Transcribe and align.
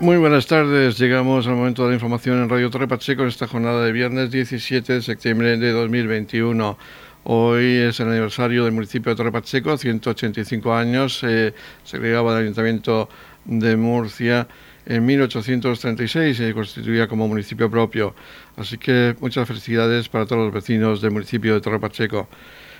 Muy 0.00 0.16
buenas 0.16 0.46
tardes, 0.46 0.96
llegamos 0.96 1.48
al 1.48 1.56
momento 1.56 1.82
de 1.82 1.88
la 1.88 1.94
información 1.94 2.40
en 2.40 2.48
Radio 2.48 2.70
Torre 2.70 2.86
Pacheco 2.86 3.22
en 3.22 3.28
esta 3.28 3.48
jornada 3.48 3.84
de 3.84 3.90
viernes 3.90 4.30
17 4.30 4.92
de 4.92 5.02
septiembre 5.02 5.56
de 5.56 5.72
2021. 5.72 6.78
Hoy 7.24 7.64
es 7.64 7.98
el 7.98 8.08
aniversario 8.08 8.64
del 8.64 8.72
municipio 8.72 9.10
de 9.10 9.16
Torre 9.16 9.32
Pacheco, 9.32 9.76
185 9.76 10.72
años, 10.72 11.18
se 11.18 11.52
agregaba 11.92 12.32
el 12.34 12.44
Ayuntamiento 12.44 13.08
de 13.44 13.76
Murcia 13.76 14.46
en 14.88 15.04
1836 15.04 16.36
se 16.36 16.54
constituía 16.54 17.06
como 17.08 17.28
municipio 17.28 17.70
propio. 17.70 18.14
Así 18.56 18.78
que 18.78 19.14
muchas 19.20 19.46
felicidades 19.46 20.08
para 20.08 20.24
todos 20.24 20.44
los 20.44 20.54
vecinos 20.54 21.02
del 21.02 21.10
municipio 21.10 21.54
de 21.54 21.60
Torre 21.60 21.78
Pacheco. 21.78 22.26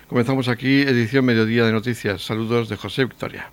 Comenzamos 0.07 0.47
aquí 0.47 0.81
edición 0.81 1.25
Mediodía 1.25 1.65
de 1.65 1.71
Noticias. 1.71 2.23
Saludos 2.23 2.67
de 2.67 2.77
José 2.77 3.05
Victoria. 3.05 3.51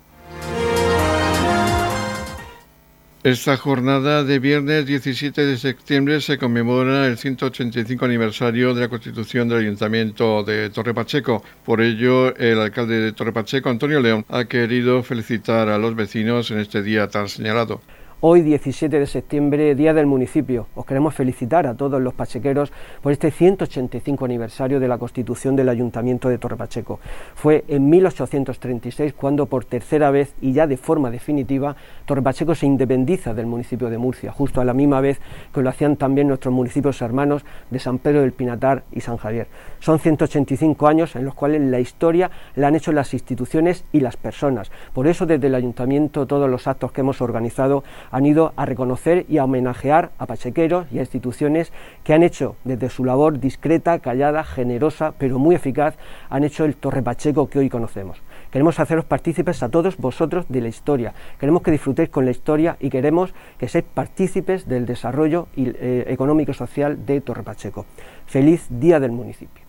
Esta 3.27 3.57
jornada 3.57 4.23
de 4.23 4.39
viernes 4.39 4.85
17 4.85 5.45
de 5.45 5.57
septiembre 5.57 6.21
se 6.21 6.37
conmemora 6.37 7.07
el 7.07 7.17
185 7.17 8.05
aniversario 8.05 8.73
de 8.73 8.79
la 8.79 8.87
constitución 8.87 9.49
del 9.49 9.57
Ayuntamiento 9.57 10.45
de 10.45 10.69
Torre 10.69 10.93
Pacheco. 10.93 11.43
Por 11.65 11.81
ello, 11.81 12.33
el 12.37 12.57
alcalde 12.57 13.01
de 13.01 13.11
Torre 13.11 13.33
Pacheco, 13.33 13.67
Antonio 13.67 13.99
León, 13.99 14.23
ha 14.29 14.45
querido 14.45 15.03
felicitar 15.03 15.67
a 15.67 15.77
los 15.77 15.93
vecinos 15.93 16.51
en 16.51 16.59
este 16.59 16.81
día 16.81 17.09
tan 17.09 17.27
señalado. 17.27 17.81
Hoy, 18.19 18.41
17 18.41 18.97
de 18.97 19.05
septiembre, 19.05 19.75
Día 19.75 19.93
del 19.93 20.07
Municipio, 20.07 20.65
os 20.73 20.87
queremos 20.87 21.13
felicitar 21.13 21.67
a 21.67 21.75
todos 21.75 22.01
los 22.01 22.15
pachequeros 22.15 22.73
por 23.03 23.11
este 23.11 23.29
185 23.29 24.25
aniversario 24.25 24.79
de 24.79 24.87
la 24.87 24.97
constitución 24.97 25.55
del 25.55 25.69
Ayuntamiento 25.69 26.27
de 26.27 26.39
Torrepacheco. 26.39 26.99
Fue 27.35 27.63
en 27.67 27.87
1836 27.87 29.13
cuando 29.13 29.45
por 29.45 29.65
tercera 29.65 30.09
vez 30.09 30.33
y 30.41 30.53
ya 30.53 30.65
de 30.65 30.77
forma 30.77 31.11
definitiva 31.11 31.75
Torrepacheco 32.05 32.55
se 32.55 32.65
independiza 32.65 33.35
del 33.35 33.45
municipio 33.45 33.87
de 33.87 33.99
Murcia, 33.99 34.31
justo 34.31 34.61
a 34.61 34.65
la 34.65 34.73
misma 34.73 34.99
vez 34.99 35.19
que 35.53 35.61
lo 35.61 35.69
hacían 35.69 35.95
también 35.95 36.27
nuestros 36.27 36.51
municipios 36.51 36.99
hermanos 37.03 37.45
de 37.69 37.77
San 37.77 37.99
Pedro 37.99 38.21
del 38.21 38.31
Pinatar 38.31 38.81
y 38.91 39.01
San 39.01 39.17
Javier. 39.17 39.45
Son 39.79 39.99
185 39.99 40.87
años 40.87 41.15
en 41.15 41.23
los 41.23 41.35
cuales 41.35 41.61
la 41.61 41.79
historia 41.79 42.31
la 42.55 42.69
han 42.69 42.75
hecho 42.75 42.91
las 42.91 43.13
instituciones 43.13 43.85
y 43.91 43.99
las 43.99 44.17
personas. 44.17 44.71
Por 44.91 45.05
eso 45.05 45.27
desde 45.27 45.45
el 45.45 45.53
Ayuntamiento 45.53 46.25
todos 46.25 46.49
los 46.49 46.65
actos 46.65 46.91
que 46.91 47.01
hemos 47.01 47.21
organizado 47.21 47.83
han 48.11 48.25
ido 48.25 48.53
a 48.55 48.65
reconocer 48.65 49.25
y 49.29 49.37
a 49.37 49.43
homenajear 49.43 50.11
a 50.17 50.25
pachequeros 50.25 50.87
y 50.91 50.99
a 50.99 51.01
instituciones 51.01 51.71
que 52.03 52.13
han 52.13 52.23
hecho 52.23 52.55
desde 52.63 52.89
su 52.89 53.05
labor 53.05 53.39
discreta, 53.39 53.99
callada, 53.99 54.43
generosa, 54.43 55.13
pero 55.17 55.39
muy 55.39 55.55
eficaz, 55.55 55.95
han 56.29 56.43
hecho 56.43 56.65
el 56.65 56.75
Torre 56.75 57.01
Pacheco 57.01 57.49
que 57.49 57.59
hoy 57.59 57.69
conocemos. 57.69 58.21
Queremos 58.51 58.79
haceros 58.79 59.05
partícipes 59.05 59.61
a 59.63 59.69
todos 59.69 59.97
vosotros 59.97 60.45
de 60.49 60.61
la 60.61 60.67
historia. 60.67 61.13
Queremos 61.39 61.61
que 61.61 61.71
disfrutéis 61.71 62.09
con 62.09 62.25
la 62.25 62.31
historia 62.31 62.77
y 62.79 62.89
queremos 62.89 63.33
que 63.57 63.67
seáis 63.67 63.85
partícipes 63.93 64.67
del 64.67 64.85
desarrollo 64.85 65.47
eh, 65.55 66.05
económico 66.07 66.51
y 66.51 66.55
social 66.55 67.05
de 67.05 67.21
Torre 67.21 67.43
Pacheco. 67.43 67.85
Feliz 68.25 68.65
Día 68.69 68.99
del 68.99 69.11
Municipio. 69.11 69.65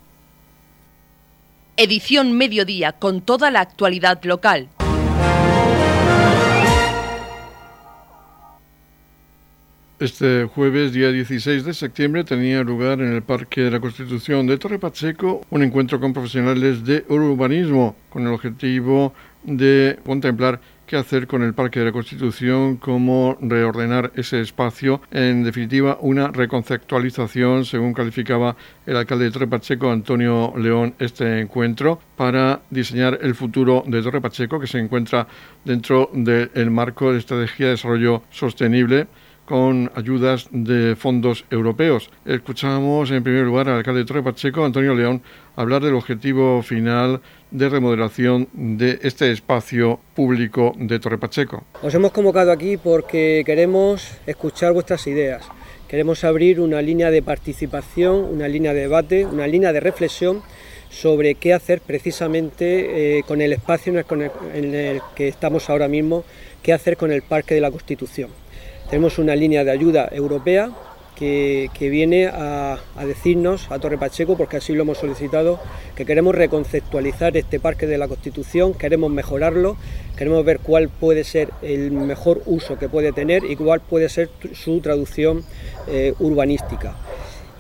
Edición 1.77 2.33
Mediodía 2.33 2.92
con 2.92 3.20
toda 3.20 3.50
la 3.50 3.61
actualidad 3.61 4.22
local. 4.25 4.69
Este 10.00 10.44
jueves, 10.44 10.92
día 10.92 11.10
16 11.10 11.64
de 11.64 11.74
septiembre, 11.74 12.22
tenía 12.22 12.62
lugar 12.62 13.00
en 13.00 13.12
el 13.12 13.22
Parque 13.22 13.62
de 13.62 13.72
la 13.72 13.80
Constitución 13.80 14.46
de 14.46 14.56
Torre 14.56 14.78
Pacheco 14.78 15.41
un 15.50 15.64
encuentro 15.64 15.98
con 15.98 16.12
profesionales 16.12 16.84
de 16.84 17.04
urbanismo 17.08 17.96
con 18.08 18.22
el 18.24 18.32
objetivo 18.32 19.12
de 19.42 19.98
contemplar 20.06 20.60
qué 20.86 20.96
hacer 20.96 21.26
con 21.26 21.42
el 21.42 21.52
Parque 21.52 21.80
de 21.80 21.86
la 21.86 21.92
Constitución, 21.92 22.76
cómo 22.76 23.38
reordenar 23.41 24.12
ese 24.14 24.41
espacio, 24.41 25.02
en 25.10 25.42
definitiva 25.42 25.98
una 26.00 26.28
reconceptualización, 26.28 27.65
según 27.65 27.92
calificaba 27.92 28.54
el 28.86 28.97
alcalde 28.97 29.25
de 29.25 29.30
Torre 29.32 29.48
Pacheco, 29.48 29.91
Antonio 29.91 30.54
León, 30.56 30.94
este 31.00 31.41
encuentro, 31.41 31.98
para 32.16 32.60
diseñar 32.70 33.19
el 33.20 33.34
futuro 33.34 33.82
de 33.84 34.00
Torre 34.00 34.20
Pacheco, 34.20 34.60
que 34.60 34.69
se 34.69 34.78
encuentra 34.78 35.26
dentro 35.65 36.09
del 36.15 36.70
marco 36.70 37.12
de 37.12 37.19
estrategia 37.19 37.66
de 37.66 37.72
desarrollo 37.72 38.22
sostenible 38.30 39.09
con 39.48 39.91
ayudas 39.94 40.47
de 40.50 40.94
fondos 40.94 41.47
europeos. 41.50 42.10
Escuchamos 42.26 43.10
en 43.10 43.22
primer 43.22 43.47
lugar 43.47 43.70
al 43.70 43.78
alcalde 43.78 44.00
de 44.00 44.04
Torre 44.04 44.22
Pacheco, 44.22 44.62
Antonio 44.62 44.94
León, 44.94 45.22
hablar 45.56 45.82
del 45.82 45.94
objetivo 45.94 46.62
final 46.62 47.22
de 47.50 47.70
remodelación 47.70 48.48
de 48.53 48.98
este 49.03 49.32
espacio 49.32 50.00
público 50.14 50.75
de 50.76 50.98
Torre 50.98 51.16
Pacheco. 51.16 51.64
Os 51.82 51.94
hemos 51.94 52.12
convocado 52.12 52.53
aquí 52.53 52.76
porque 52.76 53.42
queremos 53.47 54.19
escuchar 54.26 54.75
vuestras 54.75 55.06
ideas. 55.06 55.48
Queremos 55.88 56.25
abrir 56.25 56.60
una 56.60 56.82
línea 56.82 57.10
de 57.10 57.22
participación, 57.22 58.16
una 58.16 58.48
línea 58.48 58.75
de 58.75 58.80
debate, 58.80 59.25
una 59.25 59.47
línea 59.47 59.72
de 59.72 59.80
reflexión 59.80 60.42
sobre 60.91 61.36
qué 61.36 61.54
hacer 61.54 61.80
precisamente 61.80 63.19
eh, 63.19 63.22
con 63.22 63.41
el 63.41 63.54
espacio 63.54 63.94
en 63.94 64.75
el 64.75 65.00
que 65.15 65.28
estamos 65.28 65.70
ahora 65.70 65.88
mismo, 65.88 66.25
qué 66.62 66.75
hacer 66.75 66.98
con 66.98 67.10
el 67.10 67.22
Parque 67.22 67.54
de 67.54 67.62
la 67.62 67.70
Constitución. 67.70 68.28
Tenemos 68.91 69.19
una 69.19 69.37
línea 69.37 69.65
de 69.65 69.71
ayuda 69.71 70.09
europea 70.10 70.71
que, 71.15 71.69
viene 71.78 72.26
a, 72.26 72.78
decirnos 73.04 73.71
a 73.71 73.78
Torre 73.78 73.99
Pacheco, 73.99 74.37
porque 74.37 74.59
así 74.59 74.72
lo 74.72 74.82
hemos 74.82 74.99
solicitado, 74.99 75.60
que 75.97 76.06
queremos 76.06 76.34
reconceptualizar 76.34 77.37
este 77.37 77.60
Parque 77.60 77.87
de 77.87 77.98
la 77.98 78.09
Constitución, 78.09 78.72
queremos 78.72 79.10
mejorarlo, 79.10 79.77
queremos 80.16 80.44
ver 80.44 80.60
cuál 80.60 80.88
puede 80.88 81.25
ser 81.25 81.50
el 81.60 81.91
mejor 81.91 82.43
uso 82.47 82.78
que 82.78 82.88
puede 82.88 83.12
tener 83.12 83.44
y 83.44 83.56
cuál 83.56 83.81
puede 83.81 84.09
ser 84.09 84.31
su 84.54 84.81
traducción 84.81 85.44
eh, 85.88 86.15
urbanística. 86.21 86.97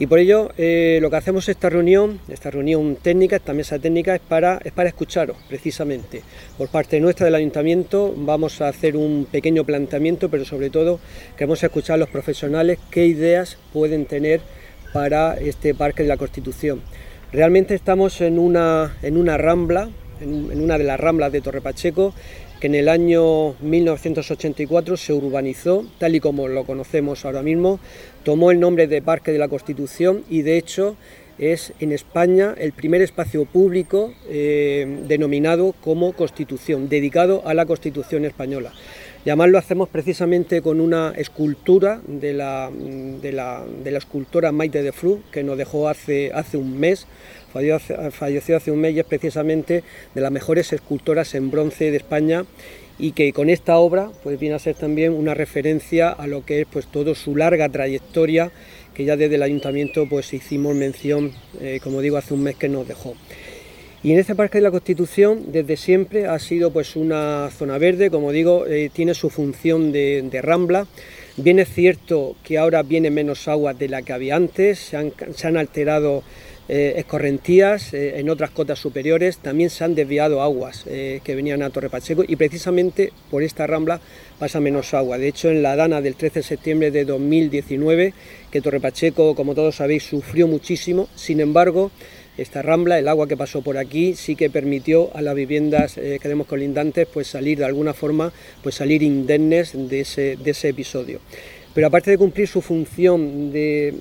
Y 0.00 0.06
por 0.06 0.20
ello 0.20 0.50
eh, 0.56 0.98
lo 1.02 1.10
que 1.10 1.16
hacemos 1.16 1.48
esta 1.48 1.68
reunión, 1.68 2.20
esta 2.28 2.50
reunión 2.50 2.96
técnica, 3.02 3.36
esta 3.36 3.52
mesa 3.52 3.78
técnica, 3.80 4.14
es 4.14 4.20
para, 4.20 4.60
es 4.64 4.72
para 4.72 4.88
escucharos 4.88 5.36
precisamente. 5.48 6.22
Por 6.56 6.68
parte 6.68 7.00
nuestra 7.00 7.26
del 7.26 7.34
ayuntamiento 7.34 8.14
vamos 8.16 8.60
a 8.60 8.68
hacer 8.68 8.96
un 8.96 9.26
pequeño 9.30 9.64
planteamiento, 9.64 10.28
pero 10.28 10.44
sobre 10.44 10.70
todo 10.70 11.00
queremos 11.36 11.62
escuchar 11.64 11.94
a 11.94 11.98
los 11.98 12.08
profesionales 12.08 12.78
qué 12.90 13.06
ideas 13.06 13.58
pueden 13.72 14.06
tener 14.06 14.40
para 14.92 15.36
este 15.36 15.74
Parque 15.74 16.04
de 16.04 16.08
la 16.08 16.16
Constitución. 16.16 16.80
Realmente 17.32 17.74
estamos 17.74 18.20
en 18.20 18.38
una, 18.38 18.96
en 19.02 19.16
una 19.16 19.36
rambla, 19.36 19.88
en, 20.20 20.52
en 20.52 20.60
una 20.60 20.78
de 20.78 20.84
las 20.84 21.00
ramblas 21.00 21.32
de 21.32 21.40
Torre 21.40 21.60
Pacheco, 21.60 22.14
que 22.60 22.66
en 22.66 22.74
el 22.74 22.88
año 22.88 23.54
1984 23.60 24.96
se 24.96 25.12
urbanizó, 25.12 25.84
tal 25.98 26.14
y 26.16 26.20
como 26.20 26.48
lo 26.48 26.64
conocemos 26.64 27.24
ahora 27.24 27.42
mismo, 27.42 27.78
tomó 28.24 28.50
el 28.50 28.60
nombre 28.60 28.86
de 28.86 29.02
Parque 29.02 29.32
de 29.32 29.38
la 29.38 29.48
Constitución 29.48 30.24
y 30.28 30.42
de 30.42 30.58
hecho 30.58 30.96
es 31.38 31.72
en 31.78 31.92
España 31.92 32.54
el 32.58 32.72
primer 32.72 33.00
espacio 33.00 33.44
público 33.44 34.12
eh, 34.28 35.04
denominado 35.06 35.74
como 35.80 36.12
Constitución, 36.12 36.88
dedicado 36.88 37.42
a 37.46 37.54
la 37.54 37.64
Constitución 37.64 38.24
española. 38.24 38.72
Y 39.24 39.30
además 39.30 39.50
lo 39.50 39.58
hacemos 39.58 39.88
precisamente 39.88 40.62
con 40.62 40.80
una 40.80 41.12
escultura 41.16 42.00
de 42.06 42.32
la, 42.32 42.70
de 42.70 43.32
la, 43.32 43.98
escultora 43.98 44.52
Maite 44.52 44.82
de 44.82 44.92
Fru, 44.92 45.22
que 45.30 45.42
nos 45.42 45.58
dejó 45.58 45.88
hace, 45.88 46.32
hace 46.32 46.56
un 46.56 46.78
mes, 46.78 47.06
falleció 47.52 48.56
hace 48.56 48.70
un 48.70 48.80
mes 48.80 48.94
y 48.94 49.00
es 49.00 49.06
precisamente 49.06 49.82
de 50.14 50.20
las 50.20 50.30
mejores 50.30 50.72
escultoras 50.72 51.34
en 51.34 51.50
bronce 51.50 51.90
de 51.90 51.96
España 51.96 52.44
y 52.98 53.12
que 53.12 53.32
con 53.32 53.48
esta 53.48 53.78
obra 53.78 54.10
pues 54.22 54.38
viene 54.38 54.56
a 54.56 54.58
ser 54.58 54.74
también 54.74 55.12
una 55.12 55.34
referencia 55.34 56.10
a 56.10 56.26
lo 56.26 56.44
que 56.44 56.62
es 56.62 56.66
pues 56.70 56.86
todo 56.86 57.14
su 57.14 57.36
larga 57.36 57.68
trayectoria 57.68 58.50
que 58.94 59.04
ya 59.04 59.16
desde 59.16 59.36
el 59.36 59.42
ayuntamiento 59.42 60.06
pues 60.08 60.32
hicimos 60.32 60.74
mención 60.74 61.32
eh, 61.60 61.78
como 61.82 62.00
digo 62.00 62.16
hace 62.16 62.34
un 62.34 62.42
mes 62.42 62.56
que 62.56 62.68
nos 62.68 62.86
dejó. 62.86 63.14
Y 64.00 64.12
en 64.12 64.20
este 64.20 64.36
Parque 64.36 64.58
de 64.58 64.62
la 64.62 64.70
Constitución 64.70 65.46
desde 65.52 65.76
siempre 65.76 66.26
ha 66.26 66.38
sido 66.38 66.72
pues 66.72 66.96
una 66.96 67.50
zona 67.50 67.78
verde 67.78 68.10
como 68.10 68.32
digo 68.32 68.66
eh, 68.66 68.90
tiene 68.92 69.14
su 69.14 69.30
función 69.30 69.92
de, 69.92 70.22
de, 70.28 70.42
rambla. 70.42 70.86
Bien 71.36 71.60
es 71.60 71.68
cierto 71.68 72.34
que 72.42 72.58
ahora 72.58 72.82
viene 72.82 73.10
menos 73.10 73.46
agua 73.46 73.74
de 73.74 73.88
la 73.88 74.02
que 74.02 74.12
había 74.12 74.34
antes 74.34 74.80
se 74.80 74.96
han, 74.96 75.12
se 75.34 75.46
han 75.46 75.56
alterado 75.56 76.24
eh, 76.70 76.94
escorrentías 76.98 77.94
eh, 77.94 78.18
en 78.20 78.28
otras 78.28 78.50
cotas 78.50 78.78
superiores, 78.78 79.38
también 79.38 79.70
se 79.70 79.84
han 79.84 79.94
desviado 79.94 80.42
aguas 80.42 80.84
eh, 80.86 81.20
que 81.24 81.34
venían 81.34 81.62
a 81.62 81.70
Torre 81.70 81.88
Pacheco 81.88 82.24
y 82.28 82.36
precisamente 82.36 83.10
por 83.30 83.42
esta 83.42 83.66
rambla 83.66 84.02
pasa 84.38 84.60
menos 84.60 84.92
agua. 84.92 85.16
De 85.16 85.28
hecho, 85.28 85.48
en 85.48 85.62
la 85.62 85.76
dana 85.76 86.02
del 86.02 86.14
13 86.14 86.40
de 86.40 86.42
septiembre 86.42 86.90
de 86.90 87.06
2019, 87.06 88.12
que 88.50 88.60
Torre 88.60 88.80
Pacheco, 88.80 89.34
como 89.34 89.54
todos 89.54 89.76
sabéis, 89.76 90.02
sufrió 90.02 90.46
muchísimo, 90.46 91.08
sin 91.14 91.40
embargo, 91.40 91.90
esta 92.36 92.60
rambla, 92.60 92.98
el 92.98 93.08
agua 93.08 93.26
que 93.26 93.36
pasó 93.38 93.62
por 93.62 93.78
aquí, 93.78 94.14
sí 94.14 94.36
que 94.36 94.50
permitió 94.50 95.10
a 95.16 95.22
las 95.22 95.34
viviendas 95.34 95.94
que 95.94 96.20
tenemos 96.20 96.46
colindantes 96.46 97.08
pues 97.12 97.26
salir 97.28 97.58
de 97.58 97.64
alguna 97.64 97.94
forma, 97.94 98.32
pues 98.62 98.74
salir 98.74 99.02
indemnes 99.02 99.72
de 99.74 100.00
ese, 100.00 100.36
de 100.36 100.50
ese 100.50 100.68
episodio 100.68 101.20
pero 101.78 101.86
aparte 101.86 102.10
de 102.10 102.18
cumplir 102.18 102.48
su 102.48 102.60
función 102.60 103.52
de, 103.52 103.94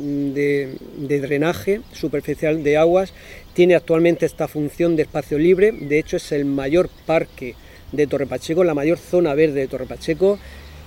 drenaje 0.97 1.81
superficial 1.91 2.63
de 2.63 2.75
aguas, 2.75 3.13
tiene 3.53 3.75
actualmente 3.75 4.25
esta 4.25 4.47
función 4.47 4.95
de 4.95 5.03
espacio 5.03 5.37
libre, 5.37 5.71
de 5.71 5.99
hecho 5.99 6.17
es 6.17 6.31
el 6.31 6.45
mayor 6.45 6.89
parque 7.05 7.53
de 7.91 8.07
Torre 8.07 8.25
Pacheco, 8.25 8.63
la 8.63 8.73
mayor 8.73 8.97
zona 8.97 9.35
verde 9.35 9.59
de 9.59 9.67
Torre 9.67 9.85
Pacheco, 9.85 10.39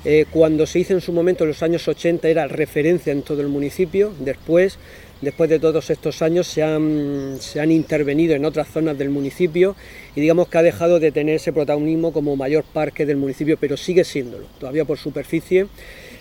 Eh, 0.02 0.25
cuando 0.31 0.66
se 0.66 0.78
hizo 0.78 0.94
en 0.94 1.02
su 1.02 1.12
momento, 1.12 1.44
en 1.44 1.48
los 1.48 1.62
años 1.62 1.87
80, 1.87 2.26
era 2.26 2.48
referencia 2.48 3.12
en 3.12 3.20
todo 3.20 3.42
el 3.42 3.48
municipio. 3.48 4.14
Después, 4.19 4.78
después 5.20 5.50
de 5.50 5.58
todos 5.58 5.90
estos 5.90 6.22
años, 6.22 6.46
se 6.46 6.62
han, 6.62 7.37
se 7.38 7.60
han 7.60 7.70
intervenido 7.70 8.34
en 8.34 8.46
otras 8.46 8.69
zonas 8.69 8.96
del 8.96 9.10
municipio 9.10 9.76
y 10.16 10.22
digamos 10.22 10.48
que 10.48 10.56
ha 10.56 10.62
dejado 10.62 11.00
de 11.00 11.12
tener 11.12 11.34
ese 11.34 11.52
protagonismo 11.52 12.14
como 12.14 12.34
mayor 12.34 12.64
parque 12.64 13.04
del 13.04 13.19
municipio, 13.19 13.58
pero 13.60 13.76
sigue 13.76 14.04
siéndolo, 14.04 14.46
todavía 14.58 14.87
por 14.87 14.96
superficie. 14.96 15.66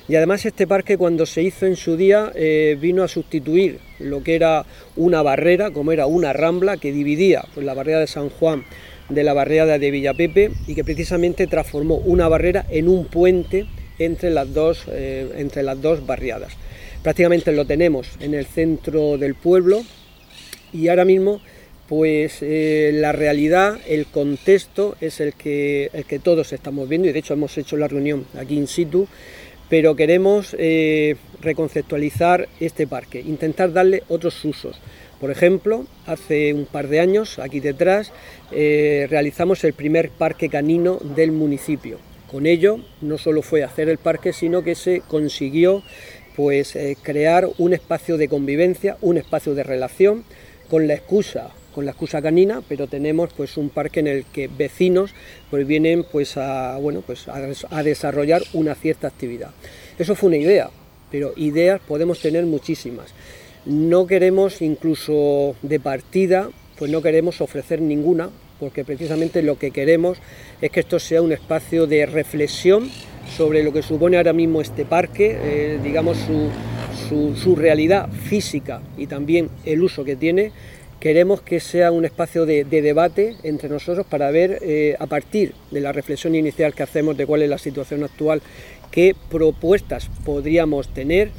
Y 0.09 0.15
además 0.15 0.43
este 0.43 0.65
parque 0.65 0.97
cuando 0.97 1.27
se 1.27 1.43
hizo 1.43 1.67
en 1.67 1.75
su 1.75 1.95
día 1.95 2.31
eh, 2.33 2.75
vino 2.81 3.03
a 3.03 3.07
sustituir 3.07 3.77
lo 3.99 4.23
que 4.23 4.33
era 4.33 4.65
una 4.95 5.21
barrera, 5.21 5.69
como 5.69 5.91
era 5.91 6.07
una 6.07 6.33
rambla 6.33 6.77
que 6.77 6.91
dividía 6.91 7.45
pues, 7.53 7.63
la 7.63 7.75
barrera 7.75 7.99
de 7.99 8.07
San 8.07 8.29
Juan 8.29 8.65
de 9.07 9.23
la 9.23 9.33
barrera 9.33 9.77
de 9.77 9.91
Villapepe 9.91 10.51
y 10.65 10.73
que 10.73 10.83
precisamente 10.83 11.45
transformó 11.45 11.97
una 11.97 12.27
barrera 12.27 12.65
en 12.69 12.89
un 12.89 13.05
puente 13.05 13.67
entre 13.99 14.31
las 14.31 14.51
dos, 14.51 14.85
eh, 14.91 15.29
entre 15.37 15.61
las 15.61 15.79
dos 15.79 16.03
barriadas. 16.05 16.53
Prácticamente 17.03 17.51
lo 17.51 17.65
tenemos 17.65 18.09
en 18.19 18.33
el 18.33 18.47
centro 18.47 19.19
del 19.19 19.35
pueblo 19.35 19.83
y 20.73 20.87
ahora 20.87 21.05
mismo 21.05 21.39
pues 21.87 22.37
eh, 22.41 22.91
la 22.93 23.11
realidad, 23.11 23.79
el 23.87 24.05
contexto 24.05 24.95
es 25.01 25.19
el 25.19 25.33
que, 25.33 25.89
el 25.93 26.05
que 26.05 26.19
todos 26.19 26.53
estamos 26.53 26.87
viendo 26.87 27.07
y 27.07 27.11
de 27.11 27.17
hecho 27.19 27.33
hemos 27.33 27.57
hecho 27.57 27.77
la 27.77 27.87
reunión 27.87 28.25
aquí 28.37 28.57
in 28.57 28.67
situ, 28.67 29.07
pero 29.69 29.95
queremos 29.95 30.55
eh, 30.57 31.15
reconceptualizar 31.41 32.49
este 32.59 32.87
parque, 32.87 33.21
intentar 33.21 33.71
darle 33.71 34.03
otros 34.09 34.43
usos. 34.43 34.79
Por 35.21 35.31
ejemplo, 35.31 35.85
hace 36.05 36.53
un 36.53 36.65
par 36.65 36.87
de 36.87 36.99
años, 36.99 37.39
aquí 37.39 37.59
detrás, 37.59 38.11
eh, 38.51 39.07
realizamos 39.09 39.63
el 39.63 39.73
primer 39.73 40.09
parque 40.09 40.49
canino 40.49 40.97
del 41.15 41.31
municipio. 41.31 41.99
Con 42.31 42.45
ello, 42.45 42.79
no 43.01 43.17
solo 43.17 43.41
fue 43.41 43.63
hacer 43.63 43.89
el 43.89 43.97
parque, 43.97 44.33
sino 44.33 44.63
que 44.63 44.75
se 44.75 45.01
consiguió 45.07 45.83
pues, 46.35 46.75
eh, 46.75 46.95
crear 47.01 47.47
un 47.57 47.73
espacio 47.73 48.17
de 48.17 48.29
convivencia, 48.29 48.97
un 49.01 49.17
espacio 49.17 49.55
de 49.55 49.63
relación, 49.63 50.23
con 50.69 50.87
la 50.87 50.93
excusa 50.93 51.51
con 51.79 51.85
la 51.85 51.91
excusa 51.91 52.21
canina, 52.21 52.61
pero 52.67 52.87
tenemos 52.87 53.29
pues 53.31 53.55
un 53.55 53.69
parque 53.69 54.01
en 54.01 54.07
el 54.07 54.25
que 54.25 54.49
vecinos 54.49 55.11
pues 55.49 55.65
vienen 55.65 56.03
pues 56.03 56.35
a 56.35 56.75
bueno 56.75 56.99
pues 56.99 57.27
a 57.29 57.83
desarrollar 57.83 58.41
una 58.51 58.75
cierta 58.75 59.07
actividad. 59.07 59.51
Eso 59.97 60.13
fue 60.13 60.27
una 60.27 60.35
idea, 60.35 60.69
pero 61.09 61.31
ideas 61.37 61.79
podemos 61.87 62.19
tener 62.19 62.45
muchísimas. 62.45 63.13
No 63.65 64.07
queremos 64.07 64.61
incluso 64.61 65.55
de 65.61 65.79
partida, 65.79 66.49
pues 66.77 66.91
no 66.91 67.01
queremos 67.01 67.39
ofrecer 67.39 67.79
ninguna, 67.79 68.29
porque 68.59 68.83
precisamente 68.83 69.41
lo 69.41 69.57
que 69.57 69.71
queremos 69.71 70.17
es 70.61 70.71
que 70.71 70.81
esto 70.81 70.99
sea 70.99 71.21
un 71.21 71.31
espacio 71.31 71.87
de 71.87 72.05
reflexión 72.05 72.89
sobre 73.37 73.63
lo 73.63 73.71
que 73.71 73.81
supone 73.81 74.17
ahora 74.17 74.33
mismo 74.33 74.61
este 74.61 74.85
parque, 74.85 75.37
eh, 75.41 75.79
digamos 75.83 76.17
su, 76.17 77.55
realidad 77.55 78.09
física 78.11 78.81
y 78.97 79.07
también 79.07 79.49
el 79.65 79.81
uso 79.81 80.03
que 80.03 80.15
tiene. 80.15 80.51
Queremos 80.99 81.41
que 81.41 81.61
sea 81.61 81.93
un 81.93 82.03
espacio 82.03 82.45
de, 82.45 82.65
debate 82.65 83.35
entre 83.43 83.69
nosotros 83.69 84.05
para 84.05 84.31
ver, 84.31 84.59
eh, 84.61 84.97
a 84.99 85.07
partir 85.07 85.53
de 85.71 85.79
la 85.79 85.93
reflexión 85.93 86.35
inicial 86.35 86.73
que 86.73 86.83
hacemos 86.83 87.15
de 87.15 87.25
cuál 87.25 87.41
es 87.41 87.49
la 87.49 87.57
situación 87.57 88.03
actual, 88.03 88.41
qué 88.91 89.15
propuestas 89.29 90.09
podríamos 90.25 90.89
tener 90.93 91.31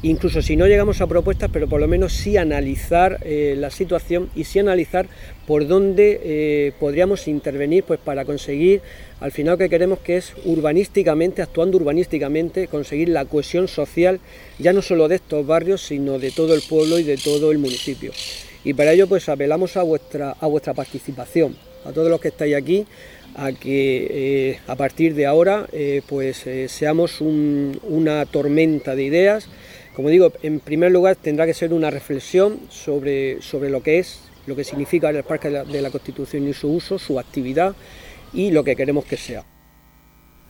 incluso 0.00 0.42
si 0.42 0.56
no 0.56 0.66
llegamos 0.66 1.00
a 1.00 1.06
propuestas, 1.06 1.50
pero 1.52 1.66
por 1.66 1.80
lo 1.80 1.88
menos 1.88 2.12
sí 2.12 2.36
analizar 2.36 3.18
eh, 3.22 3.54
la 3.56 3.70
situación 3.70 4.28
y 4.34 4.44
sí 4.44 4.58
analizar 4.58 5.06
por 5.46 5.66
dónde 5.66 6.20
eh, 6.22 6.72
podríamos 6.78 7.26
intervenir 7.26 7.84
pues, 7.84 7.98
para 8.00 8.24
conseguir 8.24 8.82
al 9.20 9.32
final 9.32 9.56
que 9.56 9.70
queremos 9.70 9.98
que 10.00 10.18
es 10.18 10.34
urbanísticamente, 10.44 11.40
actuando 11.40 11.78
urbanísticamente, 11.78 12.68
conseguir 12.68 13.08
la 13.08 13.24
cohesión 13.24 13.66
social 13.66 14.20
ya 14.58 14.72
no 14.74 14.82
solo 14.82 15.08
de 15.08 15.16
estos 15.16 15.46
barrios, 15.46 15.80
sino 15.80 16.18
de 16.18 16.30
todo 16.30 16.54
el 16.54 16.62
pueblo 16.68 16.98
y 16.98 17.02
de 17.02 17.16
todo 17.16 17.50
el 17.50 17.58
municipio. 17.58 18.12
Y 18.64 18.74
para 18.74 18.92
ello 18.92 19.06
pues 19.06 19.28
apelamos 19.28 19.76
a 19.76 19.82
vuestra, 19.82 20.36
a 20.40 20.46
vuestra 20.46 20.74
participación, 20.74 21.56
a 21.84 21.92
todos 21.92 22.08
los 22.08 22.20
que 22.20 22.28
estáis 22.28 22.54
aquí, 22.56 22.86
a 23.36 23.52
que 23.52 24.06
eh, 24.10 24.58
a 24.66 24.76
partir 24.76 25.14
de 25.14 25.26
ahora 25.26 25.66
pues 26.08 26.44
seamos 26.68 27.20
una 27.20 28.26
tormenta 28.26 28.94
de 28.94 29.04
ideas 29.04 29.48
como 29.94 30.08
digo, 30.08 30.32
en 30.42 30.58
primer 30.58 30.90
lugar 30.90 31.14
tendrá 31.14 31.46
que 31.46 31.54
ser 31.54 31.72
una 31.72 31.88
reflexión 31.88 32.58
sobre, 32.68 33.40
sobre 33.40 33.70
lo 33.70 33.80
que 33.80 34.00
es, 34.00 34.22
lo 34.46 34.56
que 34.56 34.64
significa 34.64 35.08
el 35.08 35.22
Parque 35.22 35.50
de 35.50 35.82
la, 35.82 35.90
Constitución 35.90 36.48
y 36.48 36.52
su 36.52 36.68
uso, 36.68 36.98
su 36.98 37.18
actividad 37.18 37.76
y 38.32 38.50
lo 38.50 38.64
que 38.64 38.74
queremos 38.74 39.04
que 39.04 39.16
sea. 39.16 39.44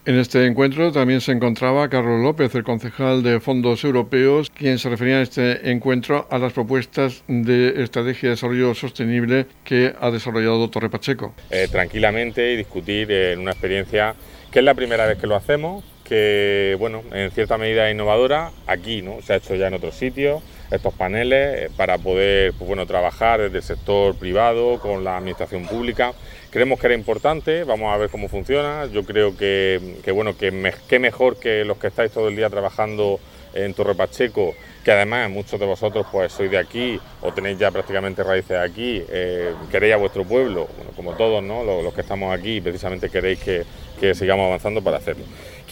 En 0.07 0.19
este 0.19 0.45
encuentro 0.45 0.93
también 0.93 1.23
se 1.23 1.33
encontraba 1.33 1.89
Carlos 1.89 2.21
López, 2.21 2.55
el 2.55 2.63
concejal 2.63 3.23
de 3.23 3.41
fondos 3.41 3.85
europeos, 3.85 4.51
quien 4.51 4.79
se 4.79 4.91
refería 4.91 5.17
en 5.17 5.23
este 5.23 5.71
encuentro 5.71 6.29
a 6.31 6.37
las 6.37 6.53
propuestas 6.53 7.25
de 7.27 7.83
estrategia 7.83 8.29
de 8.29 8.35
desarrollo 8.35 8.75
sostenible 8.75 9.47
que 9.65 9.95
ha 9.99 10.11
desarrollado 10.11 10.69
Torre 10.69 10.91
Pacheco. 10.91 11.33
Eh, 11.51 11.69
tranquilamente 11.73 12.53
y 12.53 12.57
discutir 12.59 13.11
en 13.11 13.39
una 13.41 13.53
experiencia 13.53 14.15
que 14.53 14.59
es 14.59 14.65
la 14.67 14.75
primera 14.75 15.07
vez 15.07 15.17
que 15.17 15.27
lo 15.27 15.37
hacemos, 15.37 15.85
que, 16.05 16.77
bueno, 16.79 17.03
en 17.13 17.31
cierta 17.31 17.59
medida 17.59 17.89
es 17.89 17.95
innovadora. 17.95 18.51
Aquí, 18.67 19.03
¿no? 19.03 19.21
Se 19.23 19.33
ha 19.33 19.37
hecho 19.37 19.55
ya 19.55 19.69
en 19.69 19.75
otros 19.75 19.95
sitios 19.95 20.43
estos 20.71 20.95
paneles 20.95 21.63
eh, 21.63 21.71
para 21.77 21.99
poder, 21.99 22.53
pues, 22.55 22.67
bueno, 22.67 22.87
trabajar 22.87 23.41
desde 23.41 23.59
el 23.59 23.63
sector 23.63 24.15
privado 24.17 24.79
con 24.81 25.05
la 25.05 25.17
administración 25.17 25.67
pública. 25.67 26.13
Creemos 26.51 26.79
que 26.79 26.87
era 26.87 26.95
importante, 26.95 27.65
vamos 27.65 27.93
a 27.93 27.97
ver 27.97 28.11
cómo 28.11 28.29
funciona. 28.29 28.87
Yo 28.87 29.05
creo 29.05 29.37
que, 29.37 29.81
bueno, 30.15 30.37
que, 30.37 30.51
mejor 30.99 31.39
que 31.39 31.65
los 31.65 31.79
que 31.79 31.89
estáis 31.89 32.13
todo 32.13 32.29
el 32.29 32.37
día 32.37 32.49
trabajando 32.49 33.19
en 33.55 33.75
Torre 33.75 33.95
Pacheco, 33.95 34.55
que 34.85 34.93
además 34.93 35.31
muchos 35.31 35.59
de 35.59 35.67
vosotros 35.67 36.07
pues 36.11 36.33
sois 36.33 36.51
de 36.51 36.59
aquí 36.59 37.01
o 37.23 37.33
tenéis 37.33 37.59
ya 37.59 37.71
prácticamente 37.71 38.23
raíces 38.23 38.59
aquí, 38.59 39.03
eh, 39.09 39.53
queréis 39.71 39.95
a 39.95 39.97
vuestro 39.97 40.25
pueblo, 40.25 40.69
como 40.97 41.15
todos, 41.15 41.43
¿no? 41.43 41.65
Los, 41.65 41.83
los, 41.83 41.95
que 41.95 42.03
estamos 42.03 42.37
aquí, 42.37 42.61
precisamente 42.61 43.09
queréis 43.11 43.39
que, 43.39 43.65
que 43.99 44.15
sigamos 44.15 44.47
avanzando 44.47 44.83
para 44.83 44.99
hacerlo. 44.99 45.25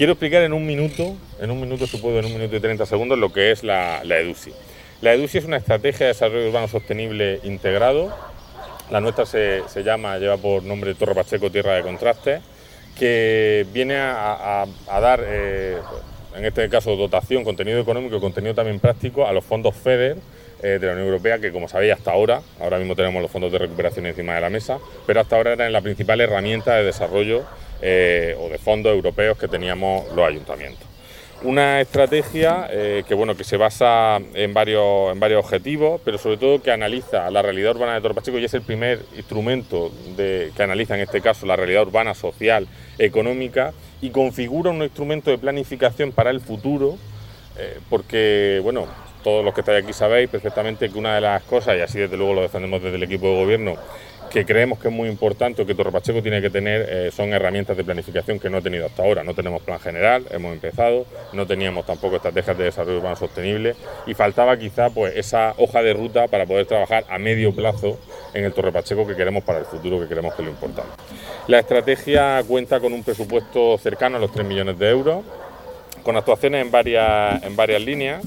Quiero 0.02 0.14
explicar 0.14 0.42
en 0.42 0.52
un 0.52 0.66
minuto, 0.66 1.14
en 1.38 1.52
un 1.52 1.60
minuto 1.60 1.86
supongo, 1.86 2.18
en 2.18 2.24
un 2.24 2.32
minuto 2.32 2.56
y 2.56 2.58
30 2.58 2.86
segundos, 2.86 3.16
lo 3.16 3.32
que 3.32 3.52
es 3.52 3.62
la, 3.62 4.02
la 4.02 4.18
EDUSI. 4.18 4.52
La 5.00 5.14
EDUSI 5.14 5.38
es 5.38 5.44
una 5.44 5.58
estrategia 5.58 6.06
de 6.06 6.12
desarrollo 6.12 6.48
urbano 6.48 6.66
sostenible 6.66 7.38
integrado. 7.44 8.12
La 8.90 9.00
nuestra 9.00 9.26
se, 9.26 9.62
llama, 9.84 10.18
lleva 10.18 10.38
por 10.38 10.64
nombre 10.64 10.96
Torre 10.96 11.14
Pacheco 11.14 11.52
Tierra 11.52 11.74
de 11.74 11.82
Contraste, 11.82 12.40
que 12.98 13.64
viene 13.72 13.94
a, 13.94 14.66
a, 14.88 15.00
dar, 15.00 15.22
eh, 15.24 15.76
en 16.34 16.46
este 16.46 16.68
caso, 16.68 16.96
dotación, 16.96 17.44
contenido 17.44 17.78
económico 17.78 18.16
y 18.16 18.20
contenido 18.20 18.56
también 18.56 18.80
práctico 18.80 19.28
a 19.28 19.32
los 19.32 19.44
fondos 19.44 19.76
FEDER 19.76 20.16
eh, 20.64 20.78
de 20.80 20.86
la 20.88 20.94
Unión 20.94 21.06
Europea, 21.06 21.38
que 21.38 21.52
como 21.52 21.68
sabéis 21.68 21.92
hasta 21.92 22.10
ahora, 22.10 22.42
ahora 22.60 22.78
mismo 22.78 22.96
tenemos 22.96 23.22
los 23.22 23.30
fondos 23.30 23.52
de 23.52 23.58
recuperación 23.58 24.06
encima 24.06 24.34
de 24.34 24.40
la 24.40 24.50
mesa, 24.50 24.80
pero 25.06 25.20
hasta 25.20 25.36
ahora 25.36 25.52
eran 25.52 25.72
la 25.72 25.80
principal 25.80 26.20
herramienta 26.20 26.74
de 26.74 26.82
desarrollo 26.82 27.44
eh, 27.82 28.36
o 28.38 28.48
de 28.48 28.58
fondos 28.58 28.94
europeos 28.94 29.36
que 29.36 29.48
teníamos 29.48 30.10
los 30.14 30.26
ayuntamientos. 30.26 30.86
Una 31.44 31.80
estrategia 31.80 32.68
eh, 32.70 33.02
que, 33.08 33.14
bueno, 33.14 33.36
que 33.36 33.42
se 33.42 33.56
basa 33.56 34.20
en 34.34 34.54
varios, 34.54 35.12
en 35.12 35.18
varios 35.18 35.44
objetivos, 35.44 36.00
pero 36.04 36.16
sobre 36.16 36.36
todo 36.36 36.62
que 36.62 36.70
analiza 36.70 37.28
la 37.32 37.42
realidad 37.42 37.74
urbana 37.74 37.94
de 37.94 38.00
Torpacheco 38.00 38.38
y 38.38 38.44
es 38.44 38.54
el 38.54 38.62
primer 38.62 39.00
instrumento 39.16 39.90
que 40.16 40.52
analiza 40.62 40.94
en 40.94 41.00
este 41.00 41.20
caso 41.20 41.44
la 41.44 41.56
realidad 41.56 41.82
urbana, 41.82 42.14
social, 42.14 42.68
económica 42.96 43.72
y 44.00 44.10
configura 44.10 44.70
un 44.70 44.84
instrumento 44.84 45.32
de 45.32 45.38
planificación 45.38 46.12
para 46.12 46.30
el 46.30 46.40
futuro, 46.40 46.96
eh, 47.58 47.78
porque, 47.90 48.60
bueno, 48.62 48.86
todos 49.24 49.44
los 49.44 49.52
que 49.52 49.62
estáis 49.62 49.82
aquí 49.82 49.92
sabéis 49.92 50.30
perfectamente 50.30 50.90
que 50.90 50.98
una 50.98 51.16
de 51.16 51.22
las 51.22 51.42
cosas, 51.42 51.76
y 51.76 51.80
así 51.80 51.98
desde 51.98 52.16
luego 52.16 52.34
lo 52.34 52.42
defendemos 52.42 52.80
desde 52.82 52.96
el 52.96 53.02
equipo 53.02 53.26
de 53.26 53.34
gobierno, 53.34 53.76
que 54.32 54.46
creemos 54.46 54.78
que 54.78 54.88
es 54.88 54.94
muy 54.94 55.08
importante 55.08 55.62
o 55.62 55.66
que 55.66 55.74
Torre 55.74 55.92
Pacheco 55.92 56.22
tiene 56.22 56.40
que 56.40 56.48
tener 56.48 56.86
eh, 56.88 57.10
son 57.10 57.32
herramientas 57.34 57.76
de 57.76 57.84
planificación 57.84 58.38
que 58.38 58.48
no 58.48 58.58
ha 58.58 58.60
tenido 58.62 58.86
hasta 58.86 59.02
ahora. 59.02 59.22
No 59.22 59.34
tenemos 59.34 59.62
plan 59.62 59.78
general, 59.78 60.24
hemos 60.30 60.52
empezado, 60.54 61.04
no 61.32 61.46
teníamos 61.46 61.84
tampoco 61.84 62.16
estrategias 62.16 62.56
de 62.56 62.64
desarrollo 62.64 62.98
urbano 62.98 63.16
sostenible 63.16 63.74
y 64.06 64.14
faltaba 64.14 64.56
quizá 64.56 64.88
pues 64.90 65.14
esa 65.16 65.54
hoja 65.58 65.82
de 65.82 65.92
ruta 65.92 66.28
para 66.28 66.46
poder 66.46 66.66
trabajar 66.66 67.04
a 67.08 67.18
medio 67.18 67.54
plazo 67.54 67.98
en 68.32 68.44
el 68.44 68.52
Torre 68.54 68.72
Pacheco 68.72 69.06
que 69.06 69.14
queremos 69.14 69.44
para 69.44 69.58
el 69.58 69.66
futuro, 69.66 70.00
que 70.00 70.08
queremos 70.08 70.34
que 70.34 70.42
es 70.42 70.46
lo 70.46 70.52
importante. 70.52 70.92
La 71.46 71.58
estrategia 71.58 72.42
cuenta 72.48 72.80
con 72.80 72.92
un 72.92 73.02
presupuesto 73.02 73.76
cercano 73.76 74.16
a 74.16 74.20
los 74.20 74.32
3 74.32 74.46
millones 74.46 74.78
de 74.78 74.88
euros, 74.88 75.24
con 76.02 76.16
actuaciones 76.16 76.64
en 76.64 76.70
varias, 76.70 77.42
en 77.42 77.54
varias 77.54 77.82
líneas. 77.82 78.24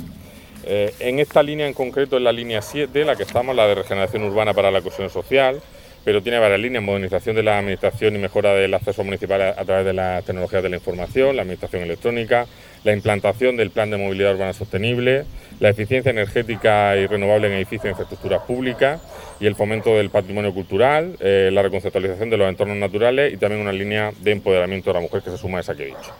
Eh, 0.67 0.93
en 0.99 1.19
esta 1.19 1.43
línea 1.43 1.67
en 1.67 1.73
concreto 1.73 2.17
es 2.17 2.23
la 2.23 2.31
línea 2.31 2.61
7, 2.61 3.05
la 3.05 3.15
que 3.15 3.23
estamos, 3.23 3.55
la 3.55 3.67
de 3.67 3.75
regeneración 3.75 4.23
urbana 4.23 4.53
para 4.53 4.71
la 4.71 4.81
cohesión 4.81 5.09
social, 5.09 5.61
pero 6.05 6.21
tiene 6.21 6.37
varias 6.37 6.59
líneas, 6.59 6.83
modernización 6.83 7.35
de 7.35 7.41
la 7.41 7.57
administración 7.57 8.15
y 8.15 8.19
mejora 8.19 8.53
del 8.53 8.73
acceso 8.75 9.03
municipal 9.03 9.41
a, 9.41 9.65
través 9.65 9.85
de 9.85 9.93
las 9.93 10.23
tecnologías 10.23 10.61
de 10.61 10.69
la 10.69 10.75
información, 10.75 11.35
la 11.35 11.41
administración 11.41 11.81
electrónica, 11.81 12.45
la 12.83 12.93
implantación 12.93 13.57
del 13.57 13.71
plan 13.71 13.89
de 13.89 13.97
movilidad 13.97 14.35
urbana 14.35 14.53
sostenible, 14.53 15.25
la 15.59 15.69
eficiencia 15.69 16.11
energética 16.11 16.95
y 16.95 17.07
renovable 17.07 17.47
en 17.47 17.53
edificios 17.53 17.85
e 17.85 17.89
infraestructuras 17.89 18.43
públicas 18.43 19.01
y 19.39 19.47
el 19.47 19.55
fomento 19.55 19.95
del 19.95 20.11
patrimonio 20.11 20.53
cultural, 20.53 21.17
eh, 21.19 21.49
la 21.51 21.63
reconceptualización 21.63 22.29
de 22.29 22.37
los 22.37 22.47
entornos 22.47 22.77
naturales 22.77 23.33
y 23.33 23.37
también 23.37 23.61
una 23.61 23.73
línea 23.73 24.11
de 24.21 24.31
empoderamiento 24.31 24.91
de 24.91 24.93
la 24.93 24.99
mujer 25.01 25.23
que 25.23 25.31
se 25.31 25.39
suma 25.39 25.57
a 25.57 25.61
esa 25.61 25.75
que 25.75 25.83
he 25.83 25.87
dicho. 25.87 26.13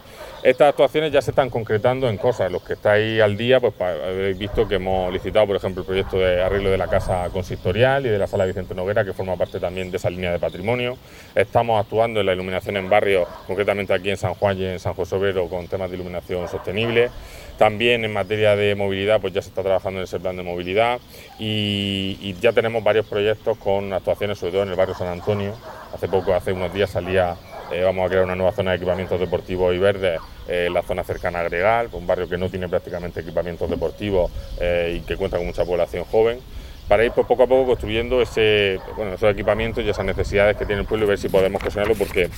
Estas 0.46 0.70
actuaciones 0.70 1.12
ya 1.12 1.24
se 1.24 1.32
están 1.32 1.50
concretando 1.50 2.08
en 2.08 2.18
cosas. 2.18 2.52
Los 2.52 2.62
que 2.62 2.74
estáis 2.74 3.20
al 3.20 3.36
día, 3.36 3.60
pues 3.60 3.74
habéis 3.82 4.38
visto 4.38 4.68
que 4.68 4.76
hemos 4.76 5.12
licitado, 5.12 5.48
por 5.48 5.56
ejemplo, 5.56 5.82
el 5.82 5.88
proyecto 5.88 6.20
de 6.20 6.40
arreglo 6.40 6.70
de 6.70 6.78
la 6.78 6.88
casa 6.88 7.28
consistorial 7.34 8.06
y 8.06 8.10
de 8.10 8.20
la 8.20 8.28
sala 8.28 8.46
Vicente 8.46 8.76
Noguera, 8.76 9.04
que 9.04 9.12
forma 9.12 9.36
parte 9.38 9.60
también 9.60 9.90
de 9.90 9.98
esa 9.98 10.12
línea 10.12 10.32
de 10.32 10.38
patrimonio. 10.38 11.00
Estamos 11.34 11.82
actuando 11.82 12.20
en 12.20 12.28
la 12.28 12.34
iluminación 12.34 12.78
en 12.78 12.88
barrios, 12.88 13.28
concretamente 13.48 13.92
aquí 13.92 14.12
en 14.12 14.18
San 14.18 14.36
Juan 14.36 14.56
y 14.60 14.66
en 14.66 14.80
San 14.80 14.94
José 14.94 15.16
Obrero, 15.16 15.50
con 15.50 15.68
temas 15.68 15.90
de 15.90 15.96
iluminación 15.96 16.48
sostenible. 16.48 17.10
También 17.58 18.06
en 18.06 18.14
materia 18.14 18.56
de 18.56 18.76
movilidad, 18.76 19.20
pues 19.20 19.34
ya 19.34 19.42
se 19.42 19.50
está 19.50 19.64
trabajando 19.64 20.00
en 20.00 20.04
ese 20.04 20.20
plan 20.20 20.38
de 20.38 20.44
movilidad 20.44 21.00
y, 21.40 22.20
y 22.22 22.36
ya 22.40 22.54
tenemos 22.54 22.84
varios 22.84 23.08
proyectos 23.08 23.58
con 23.58 23.92
actuaciones, 23.94 24.38
sobre 24.38 24.52
todo 24.52 24.62
en 24.62 24.70
el 24.70 24.76
barrio 24.76 24.94
San 24.94 25.08
Antonio. 25.08 25.56
Hace 25.92 26.08
poco, 26.08 26.36
hace 26.36 26.54
unos 26.54 26.72
días, 26.72 26.92
salía 26.92 27.36
eh, 27.72 27.82
vamos 27.84 28.06
a 28.06 28.10
crear 28.10 28.24
una 28.24 28.36
nueva 28.36 28.52
zona 28.52 28.72
de 28.72 28.78
equipamientos 28.78 29.20
deportivos 29.20 29.74
y 29.74 29.78
verdes 29.78 30.20
eh, 30.48 30.66
en 30.68 30.74
la 30.74 30.82
zona 30.82 31.04
cercana 31.04 31.40
a 31.40 31.44
Gregal, 31.44 31.90
un 31.94 32.06
barrio 32.06 32.30
que 32.30 32.38
no 32.38 32.50
tiene 32.50 32.68
prácticamente 32.70 33.22
equipamientos 33.22 33.70
deportivos 33.70 34.32
eh, 34.60 34.98
y 34.98 35.06
que 35.06 35.16
cuenta 35.18 35.38
con 35.38 35.46
mucha 35.46 35.66
población 35.66 36.04
joven, 36.06 36.40
para 36.88 37.04
ir 37.04 37.12
pues, 37.12 37.26
poco 37.26 37.44
a 37.44 37.48
poco 37.48 37.66
construyendo 37.66 38.22
ese, 38.22 38.80
bueno, 38.96 39.14
esos 39.14 39.32
equipamientos 39.32 39.84
y 39.84 39.90
esas 39.90 40.06
necesidades 40.06 40.56
que 40.56 40.66
tiene 40.66 40.82
el 40.82 40.88
pueblo 40.88 41.06
y 41.06 41.10
ver 41.10 41.18
si 41.18 41.30
podemos 41.30 41.62
gestionarlo 41.62 41.96
porque 41.96 42.30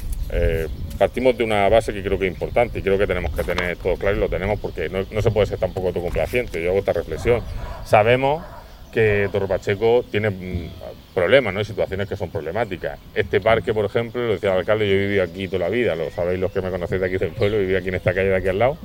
partimos 0.97 1.37
de 1.37 1.43
una 1.43 1.67
base 1.69 1.93
que 1.93 2.01
creo 2.01 2.17
que 2.17 2.27
es 2.27 2.33
importante 2.33 2.79
y 2.79 2.81
creo 2.81 2.97
que 2.97 3.07
tenemos 3.07 3.35
que 3.35 3.43
tener 3.43 3.75
todo 3.77 3.95
claro 3.95 4.15
y 4.15 4.19
lo 4.19 4.29
tenemos 4.29 4.59
porque 4.59 4.87
no, 4.89 4.99
no 5.11 5.21
se 5.21 5.31
puede 5.31 5.47
ser 5.47 5.59
tampoco 5.59 5.87
autocomplaciente. 5.87 6.63
Yo 6.63 6.69
hago 6.69 6.79
esta 6.79 6.93
reflexión. 6.93 7.41
Sabemos 7.85 8.43
que 8.91 9.29
Torre 9.31 9.47
Pacheco 9.47 10.03
tiene 10.09 10.29
mm, 10.29 10.69
problemas, 11.13 11.53
¿no? 11.53 11.63
Situaciones 11.63 12.07
que 12.07 12.15
son 12.15 12.29
problemáticas. 12.29 12.99
Este 13.13 13.41
parque, 13.41 13.73
por 13.73 13.85
ejemplo, 13.85 14.25
lo 14.25 14.33
decía 14.33 14.51
el 14.51 14.59
alcalde, 14.59 14.87
yo 14.87 14.95
he 14.95 14.99
vivido 14.99 15.23
aquí 15.23 15.47
toda 15.47 15.59
la 15.59 15.69
vida, 15.69 15.95
lo 15.95 16.09
sabéis 16.11 16.39
los 16.39 16.51
que 16.51 16.61
me 16.61 16.69
conocéis 16.69 17.01
de 17.01 17.07
aquí 17.07 17.17
del 17.17 17.31
pueblo, 17.31 17.59
viví 17.59 17.75
aquí 17.75 17.89
en 17.89 17.95
esta 17.95 18.13
calle 18.13 18.29
de 18.29 18.35
aquí 18.35 18.47
al 18.47 18.59
lado. 18.59 18.77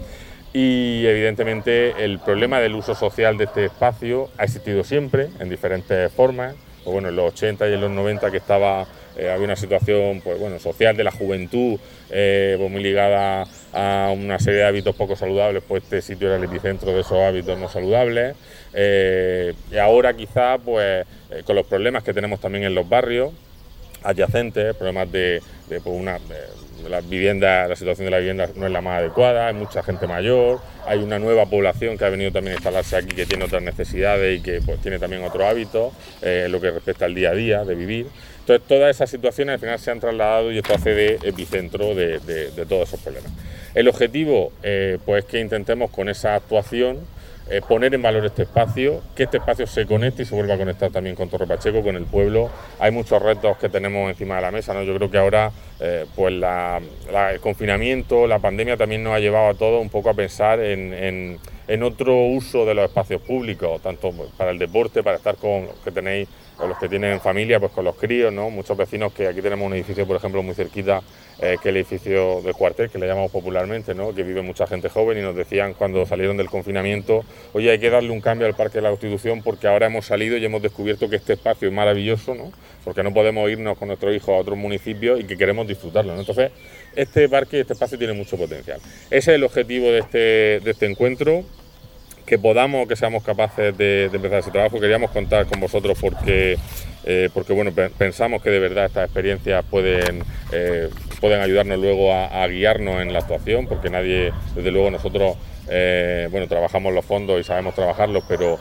Y 0.52 1.06
evidentemente 1.06 2.04
el 2.04 2.18
problema 2.18 2.60
del 2.60 2.74
uso 2.74 2.94
social 2.94 3.38
de 3.38 3.44
este 3.44 3.64
espacio 3.66 4.28
ha 4.36 4.44
existido 4.44 4.84
siempre, 4.84 5.28
en 5.40 5.48
diferentes 5.48 6.12
formas. 6.12 6.54
Pues 6.84 6.92
bueno, 6.92 7.08
en 7.08 7.16
los 7.16 7.32
80 7.32 7.68
y 7.68 7.74
en 7.74 7.80
los 7.80 7.90
90 7.90 8.30
que 8.30 8.38
estaba 8.38 8.86
eh, 9.16 9.30
había 9.30 9.44
una 9.44 9.56
situación 9.56 10.20
pues, 10.22 10.38
bueno, 10.38 10.58
social 10.58 10.96
de 10.96 11.04
la 11.04 11.12
juventud 11.12 11.78
eh, 12.10 12.56
pues 12.58 12.70
muy 12.70 12.82
ligada 12.82 13.44
a 13.72 14.12
una 14.14 14.38
serie 14.38 14.60
de 14.60 14.66
hábitos 14.66 14.94
poco 14.94 15.16
saludables, 15.16 15.62
pues 15.66 15.82
este 15.82 16.02
sitio 16.02 16.28
era 16.28 16.36
el 16.36 16.44
epicentro 16.44 16.92
de 16.92 17.00
esos 17.00 17.18
hábitos 17.18 17.58
no 17.58 17.68
saludables. 17.68 18.36
Eh, 18.74 19.54
y 19.70 19.76
ahora 19.76 20.14
quizá 20.14 20.58
pues 20.58 21.06
con 21.44 21.56
los 21.56 21.66
problemas 21.66 22.02
que 22.02 22.12
tenemos 22.12 22.40
también 22.40 22.64
en 22.64 22.74
los 22.74 22.88
barrios 22.88 23.32
adyacentes, 24.02 24.74
problemas 24.76 25.10
de, 25.10 25.42
pues, 25.68 25.82
una... 25.86 26.18
la 26.88 27.00
vivienda, 27.00 27.68
la 27.68 27.76
situación 27.76 28.06
de 28.06 28.10
la 28.10 28.18
vivienda 28.18 28.48
no 28.56 28.66
es 28.66 28.72
la 28.72 28.80
más 28.80 28.98
adecuada, 28.98 29.46
hay 29.46 29.54
mucha 29.54 29.82
gente 29.82 30.06
mayor, 30.06 30.60
hay 30.86 30.98
una 30.98 31.18
nueva 31.18 31.46
población 31.46 31.96
que 31.96 32.04
ha 32.04 32.08
venido 32.08 32.32
también 32.32 32.54
a 32.54 32.56
instalarse 32.56 32.96
aquí 32.96 33.14
que 33.14 33.24
tiene 33.24 33.44
otras 33.44 33.62
necesidades 33.62 34.40
y 34.40 34.42
que 34.42 34.60
pues, 34.60 34.80
tiene 34.80 34.98
también 34.98 35.22
otro 35.22 35.46
hábito, 35.46 35.92
en 36.20 36.50
lo 36.50 36.60
que 36.60 36.70
respecta 36.70 37.04
al 37.04 37.14
día 37.14 37.30
a 37.30 37.34
día 37.34 37.64
de 37.64 37.74
vivir. 37.74 38.06
Entonces, 38.42 38.66
todas 38.66 38.90
esas 38.90 39.08
situaciones 39.08 39.54
al 39.54 39.60
final 39.60 39.78
se 39.78 39.92
han 39.92 40.00
trasladado 40.00 40.50
y 40.50 40.58
esto 40.58 40.74
hace 40.74 40.90
de 40.90 41.18
epicentro 41.22 41.94
de, 41.94 42.50
todos 42.68 42.88
esos 42.88 43.00
problemas. 43.00 43.30
El 43.72 43.86
objetivo, 43.86 44.52
eh, 44.64 44.98
pues, 45.04 45.24
es 45.24 45.30
que 45.30 45.38
intentemos 45.38 45.92
con 45.92 46.08
esa 46.08 46.34
actuación 46.34 46.98
eh, 47.48 47.60
poner 47.66 47.94
en 47.94 48.02
valor 48.02 48.26
este 48.26 48.42
espacio, 48.42 49.00
que 49.14 49.24
este 49.24 49.36
espacio 49.36 49.68
se 49.68 49.86
conecte 49.86 50.22
y 50.22 50.24
se 50.24 50.34
vuelva 50.34 50.54
a 50.54 50.58
conectar 50.58 50.90
también 50.90 51.14
con 51.14 51.28
Torre 51.28 51.46
Pacheco, 51.46 51.82
con 51.82 51.94
el 51.94 52.04
pueblo. 52.04 52.50
Hay 52.80 52.90
muchos 52.90 53.22
retos 53.22 53.56
que 53.58 53.68
tenemos 53.68 54.10
encima 54.10 54.36
de 54.36 54.42
la 54.42 54.50
mesa, 54.50 54.74
¿no? 54.74 54.82
Yo 54.82 54.96
creo 54.96 55.08
que 55.08 55.18
ahora, 55.18 55.52
eh, 55.78 56.06
pues, 56.16 56.34
el 56.34 57.40
confinamiento, 57.40 58.26
la 58.26 58.40
pandemia 58.40 58.76
también 58.76 59.04
nos 59.04 59.14
ha 59.14 59.20
llevado 59.20 59.50
a 59.50 59.54
todos 59.54 59.80
un 59.80 59.88
poco 59.88 60.10
a 60.10 60.14
pensar 60.14 60.58
en, 60.58 61.38
en 61.68 61.82
otro 61.82 62.16
uso 62.16 62.66
de 62.66 62.74
los 62.74 62.86
espacios 62.86 63.22
públicos, 63.22 63.80
tanto 63.82 64.12
para 64.36 64.50
el 64.50 64.58
deporte, 64.58 65.02
para 65.02 65.16
estar 65.16 65.36
con 65.36 65.68
que 65.84 65.90
tenéis 65.90 66.28
con 66.56 66.68
los 66.68 66.78
que 66.78 66.88
tienen 66.88 67.20
familia, 67.20 67.58
pues 67.58 67.72
con 67.72 67.84
los 67.84 67.96
críos, 67.96 68.32
¿no? 68.32 68.50
Muchos 68.50 68.76
vecinos 68.76 69.12
que 69.12 69.26
aquí 69.26 69.40
tenemos 69.40 69.66
un 69.66 69.74
edificio, 69.74 70.06
por 70.06 70.16
ejemplo, 70.16 70.42
muy 70.42 70.54
cerquita, 70.54 71.02
eh, 71.40 71.56
que 71.62 71.70
el 71.70 71.76
edificio 71.78 72.40
del 72.42 72.54
cuartel, 72.54 72.90
que 72.90 72.98
le 72.98 73.06
llamamos 73.06 73.32
popularmente, 73.32 73.94
¿no? 73.94 74.14
Que 74.14 74.22
vive 74.22 74.42
mucha 74.42 74.66
gente 74.66 74.88
joven 74.88 75.18
y 75.18 75.22
nos 75.22 75.34
decían 75.34 75.74
cuando 75.74 76.06
salieron 76.06 76.36
del 76.36 76.48
confinamiento, 76.48 77.24
oye, 77.52 77.70
hay 77.70 77.78
que 77.78 77.90
darle 77.90 78.10
un 78.10 78.20
cambio 78.20 78.46
al 78.46 78.54
Parque 78.54 78.78
de 78.78 78.82
la 78.82 78.90
Constitución 78.90 79.42
porque 79.42 79.66
ahora 79.66 79.86
hemos 79.86 80.06
salido 80.06 80.36
y 80.36 80.44
hemos 80.44 80.62
descubierto 80.62 81.08
que 81.08 81.16
este 81.16 81.32
espacio 81.32 81.68
es 81.68 81.74
maravilloso, 81.74 82.34
¿no? 82.34 82.52
Porque 82.84 83.02
no 83.02 83.12
podemos 83.12 83.50
irnos 83.50 83.78
con 83.78 83.88
nuestros 83.88 84.14
hijos 84.14 84.28
a 84.28 84.38
otros 84.38 84.56
municipios 84.56 85.20
y 85.20 85.24
que 85.24 85.36
queremos 85.36 85.66
disfrutarlo. 85.66 86.18
Entonces, 86.18 86.52
este 86.94 87.28
parque, 87.28 87.60
este 87.60 87.72
espacio 87.72 87.98
tiene 87.98 88.12
mucho 88.12 88.36
potencial. 88.36 88.80
Ese 89.06 89.16
es 89.16 89.28
el 89.28 89.44
objetivo 89.44 89.86
de 89.90 89.98
este, 89.98 90.18
de 90.18 90.70
este 90.70 90.86
encuentro 90.86 91.44
que 92.24 92.38
podamos, 92.38 92.88
que 92.88 92.96
seamos 92.96 93.22
capaces 93.22 93.76
de, 93.76 94.04
empezar 94.12 94.40
ese 94.40 94.50
trabajo. 94.50 94.80
Queríamos 94.80 95.10
contar 95.10 95.46
con 95.46 95.60
vosotros 95.60 95.98
porque, 96.00 96.58
eh, 97.04 97.28
porque 97.32 97.52
bueno, 97.52 97.72
pensamos 97.72 98.42
que 98.42 98.50
de 98.50 98.58
verdad 98.58 98.86
estas 98.86 99.04
experiencias 99.04 99.64
pueden, 99.70 100.22
eh, 100.52 100.88
pueden 101.20 101.40
ayudarnos 101.40 101.78
luego 101.78 102.12
a, 102.12 102.46
guiarnos 102.46 103.02
en 103.02 103.12
la 103.12 103.20
actuación, 103.20 103.66
porque 103.66 103.90
nadie, 103.90 104.32
desde 104.54 104.70
luego 104.70 104.90
nosotros, 104.90 105.36
eh, 105.68 106.28
bueno, 106.30 106.46
trabajamos 106.48 106.92
los 106.92 107.04
fondos 107.04 107.40
y 107.40 107.44
sabemos 107.44 107.74
trabajarlos, 107.74 108.24
pero 108.28 108.58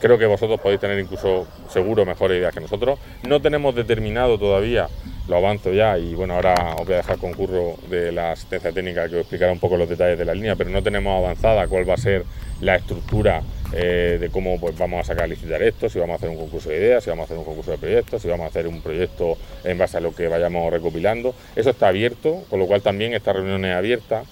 creo 0.00 0.18
que 0.18 0.26
vosotros 0.26 0.60
podéis 0.60 0.80
tener 0.80 0.98
incluso 0.98 1.46
seguro 1.68 2.04
mejores 2.04 2.38
ideas 2.38 2.52
que 2.52 2.60
nosotros. 2.60 2.98
No 3.26 3.40
tenemos 3.40 3.74
determinado 3.74 4.38
todavía 4.38 4.88
lo 5.28 5.36
avanzo 5.36 5.72
ya 5.72 5.98
y 5.98 6.14
bueno, 6.14 6.34
ahora 6.34 6.74
os 6.78 6.84
voy 6.84 6.94
a 6.94 6.98
dejar 6.98 7.18
concurso 7.18 7.78
de 7.88 8.12
la 8.12 8.32
asistencia 8.32 8.72
técnica 8.72 9.08
que 9.08 9.16
os 9.16 9.20
explicará 9.22 9.52
un 9.52 9.58
poco 9.58 9.76
los 9.76 9.88
detalles 9.88 10.18
de 10.18 10.24
la 10.24 10.34
línea, 10.34 10.56
pero 10.56 10.70
no 10.70 10.82
tenemos 10.82 11.16
avanzada 11.16 11.66
cuál 11.66 11.88
va 11.88 11.94
a 11.94 11.98
ser 11.98 12.24
la 12.60 12.76
estructura 12.76 13.42
eh, 13.72 14.18
de 14.20 14.30
cómo 14.30 14.60
pues, 14.60 14.76
vamos 14.78 15.00
a 15.00 15.04
sacar 15.04 15.24
a 15.24 15.26
licitar 15.26 15.62
esto, 15.62 15.88
si 15.88 15.98
vamos 15.98 16.14
a 16.14 16.16
hacer 16.16 16.28
un 16.28 16.36
concurso 16.36 16.68
de 16.68 16.76
ideas, 16.76 17.02
si 17.02 17.10
vamos 17.10 17.24
a 17.24 17.24
hacer 17.24 17.38
un 17.38 17.44
concurso 17.44 17.70
de 17.70 17.78
proyectos, 17.78 18.22
si 18.22 18.28
vamos 18.28 18.44
a 18.44 18.48
hacer 18.48 18.66
un 18.66 18.80
proyecto 18.80 19.36
en 19.64 19.78
base 19.78 19.96
a 19.96 20.00
lo 20.00 20.14
que 20.14 20.28
vayamos 20.28 20.72
recopilando. 20.72 21.34
Eso 21.56 21.70
está 21.70 21.88
abierto, 21.88 22.44
con 22.50 22.60
lo 22.60 22.66
cual 22.66 22.82
también 22.82 23.14
esta 23.14 23.32
reunión 23.32 23.64
es 23.64 23.74
abierta. 23.74 24.22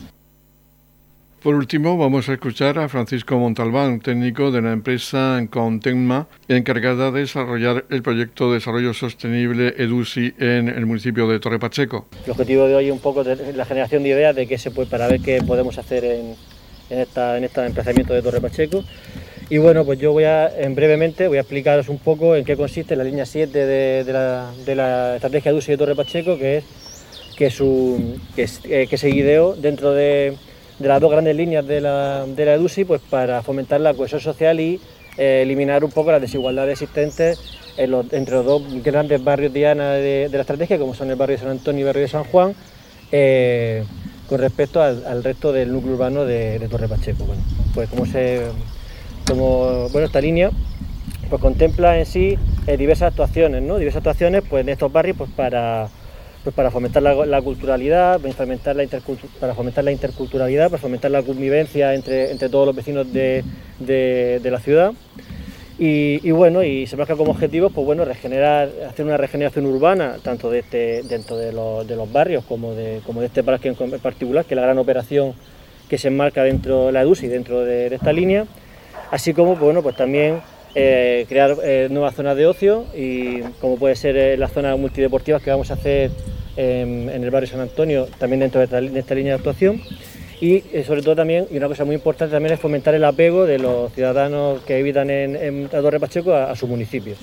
Por 1.43 1.57
último, 1.57 1.99
vamos 1.99 2.29
a 2.29 2.35
escuchar 2.35 2.79
a 2.79 2.89
Francisco 2.89 3.37
Montalbán, 3.37 3.99
técnico 3.99 4.53
de 4.53 4.63
la 4.63 4.71
empresa 4.71 5.45
Contenma, 5.51 6.29
encargada 6.47 7.11
de 7.11 7.19
desarrollar 7.19 7.85
el 7.91 8.01
proyecto 8.01 8.47
de 8.51 8.59
desarrollo 8.59 8.95
sostenible 8.95 9.75
EDUSI 9.77 10.35
en 10.39 10.69
el 10.69 10.87
municipio 10.87 11.27
de 11.27 11.41
Torre 11.41 11.59
Pacheco. 11.59 12.07
El 12.25 12.31
objetivo 12.31 12.69
de 12.69 12.77
hoy 12.77 12.87
es 12.87 12.93
un 12.93 13.01
poco 13.01 13.25
la 13.25 13.65
generación 13.65 14.05
de 14.05 14.11
ideas 14.11 14.37
de 14.37 14.47
qué 14.47 14.57
se 14.57 14.71
puede, 14.71 14.89
para 14.89 15.09
ver 15.09 15.21
qué 15.21 15.43
podemos 15.45 15.79
hacer 15.79 16.05
en, 16.05 16.37
esta, 16.91 17.37
en 17.37 17.43
este 17.43 17.67
emplazamiento 17.67 18.15
de 18.15 18.23
Torre 18.23 18.41
Pacheco. 18.41 18.85
Y 19.51 19.59
bueno, 19.59 19.85
pues 19.85 19.99
yo 19.99 20.13
voy 20.13 20.23
a, 20.23 20.47
en 20.47 20.77
brevemente, 20.77 21.27
voy 21.27 21.39
a 21.39 21.41
explicaros 21.41 21.89
un 21.89 21.99
poco 21.99 22.37
en 22.37 22.45
qué 22.45 22.57
consiste 22.57 22.95
la 22.95 23.03
línea 23.03 23.27
7 23.27 23.67
de, 23.67 24.13
la, 24.13 25.17
estrategia 25.17 25.51
EDUSI 25.51 25.73
de 25.73 25.77
Torre 25.77 25.97
Pacheco, 25.97 26.39
que 26.39 26.59
es 26.59 26.65
que, 27.37 27.51
su, 27.51 28.21
que, 28.37 28.49
eh, 28.69 28.87
que 28.89 28.97
se 28.97 29.11
ideó 29.11 29.57
dentro 29.57 29.91
de 29.91 30.37
de 30.79 30.89
las 30.89 31.01
dos 31.01 31.11
grandes 31.11 31.37
líneas 31.37 31.67
de 31.67 31.81
la, 31.81 32.25
de 32.27 32.45
la 32.45 32.55
EDUSI 32.55 32.85
pues 32.85 33.01
para 33.09 33.43
fomentar 33.43 33.81
la 33.81 33.95
cohesión 33.95 34.21
social 34.21 34.61
y 34.61 34.81
eh, 35.19 35.43
eliminar 35.43 35.85
un 35.85 35.91
poco 35.91 36.11
las 36.11 36.21
desigualdades 36.21 36.81
existentes 36.83 37.41
entre 37.77 38.35
los 38.35 38.45
dos 38.45 38.63
grandes 38.83 39.23
barrios 39.25 39.53
diana 39.53 39.93
de, 39.93 40.29
de, 40.29 40.37
la 40.37 40.43
estrategia, 40.43 40.79
como 40.79 40.95
son 40.95 41.11
el 41.11 41.17
barrio 41.17 41.37
de 41.37 41.43
San 41.43 41.51
Antonio 41.51 41.81
y 41.81 41.83
el 41.83 41.87
barrio 41.87 42.03
de 42.03 42.09
San 42.09 42.25
Juan, 42.25 42.55
eh, 43.11 43.85
con 44.29 44.41
respecto 44.41 44.83
al, 44.83 45.23
resto 45.23 45.53
del 45.53 45.73
núcleo 45.73 45.95
urbano 45.95 46.25
de, 46.25 46.67
Torre 46.71 46.89
Pacheco. 46.89 47.25
Bueno, 47.25 47.43
pues 47.75 47.89
como 47.89 48.07
se, 48.07 48.47
como, 49.27 49.89
bueno, 49.91 50.07
esta 50.07 50.21
línea 50.21 50.51
pues 51.29 51.41
contempla 51.41 51.99
en 51.99 52.07
sí 52.07 52.39
eh, 52.67 52.77
diversas 52.77 53.09
actuaciones, 53.09 53.63
¿no? 53.63 53.79
diversas 53.79 53.99
actuaciones 53.99 54.43
pues, 54.49 54.63
en 54.63 54.69
estos 54.71 54.93
barrios 54.93 55.17
pues, 55.17 55.31
para 55.31 55.89
pues 56.43 56.55
para 56.57 56.71
fomentar 56.71 57.03
la, 57.03 57.43
culturalidad, 57.43 58.21
para 58.21 58.35
fomentar 58.35 58.75
la, 59.85 59.93
interculturalidad, 59.93 60.71
para 60.71 60.81
fomentar 60.81 61.11
la 61.11 61.23
convivencia 61.23 61.95
entre, 61.95 62.33
entre 62.33 62.49
todos 62.49 62.67
los 62.67 62.75
vecinos 62.75 63.13
de, 63.13 63.45
la 64.43 64.59
ciudad. 64.59 64.93
Y, 65.79 66.31
bueno, 66.31 66.63
y 66.63 66.87
se 66.87 66.97
marca 66.97 67.17
como 67.17 67.33
objetivo, 67.33 67.71
pues 67.71 67.85
bueno, 67.85 68.05
regenerar, 68.05 68.71
hacer 68.89 69.05
una 69.05 69.17
regeneración 69.17 69.67
urbana, 69.67 70.17
tanto 70.23 70.51
de 70.51 70.61
este, 70.61 71.03
dentro 71.05 71.37
de 71.37 71.53
los, 71.53 72.13
barrios 72.13 72.45
como 72.45 72.75
de, 72.75 73.01
como 73.07 73.21
de 73.21 73.27
este 73.27 73.43
parque 73.43 73.69
en 73.69 74.01
particular, 74.01 74.45
que 74.45 74.55
es 74.55 74.57
la 74.57 74.63
gran 74.63 74.79
operación 74.79 75.35
que 75.89 75.99
se 75.99 76.09
enmarca 76.09 76.43
dentro 76.43 76.87
de 76.87 76.93
la 76.93 77.03
EDUSI, 77.03 77.29
dentro 77.29 77.61
de, 77.61 77.87
esta 77.95 78.13
línea, 78.13 78.47
así 79.11 79.35
como, 79.35 79.53
pues 79.53 79.65
bueno, 79.65 79.83
pues 79.83 79.95
también 79.95 80.41
eh, 80.75 81.27
crear 81.29 81.57
eh, 81.63 81.89
nuevas 81.91 82.15
zonas 82.15 82.37
de 82.37 82.47
ocio 82.47 82.87
y 82.97 83.41
como 83.61 83.77
puede 83.77 83.95
ser 83.95 84.17
eh, 84.17 84.37
las 84.39 84.53
zonas 84.53 84.79
multideportivas 84.79 85.43
que 85.43 85.51
vamos 85.51 85.71
a 85.71 85.75
hacer 85.75 86.11
en 86.57 87.09
el 87.11 87.31
barrio 87.31 87.49
San 87.49 87.61
Antonio, 87.61 88.07
también 88.19 88.41
dentro 88.41 88.61
de 88.61 88.99
esta, 88.99 89.15
línea 89.15 89.33
de 89.33 89.39
actuación. 89.39 89.83
Y 90.41 90.63
sobre 90.87 91.03
todo 91.03 91.15
también, 91.15 91.47
y 91.51 91.57
una 91.57 91.69
cosa 91.69 91.85
muy 91.85 91.95
importante 91.95 92.33
también 92.33 92.55
es 92.55 92.61
fomentar 92.61 92.95
el 92.95 93.05
apego 93.05 93.47
de 93.47 93.59
los 93.59 93.93
ciudadanos 93.93 94.61
que 94.63 94.81
habitan 94.81 95.09
en, 95.09 95.37
en 95.37 95.69
Torre 95.69 96.01
Pacheco 96.01 96.35
a, 96.35 96.57
su 96.57 96.67
municipio. 96.67 97.15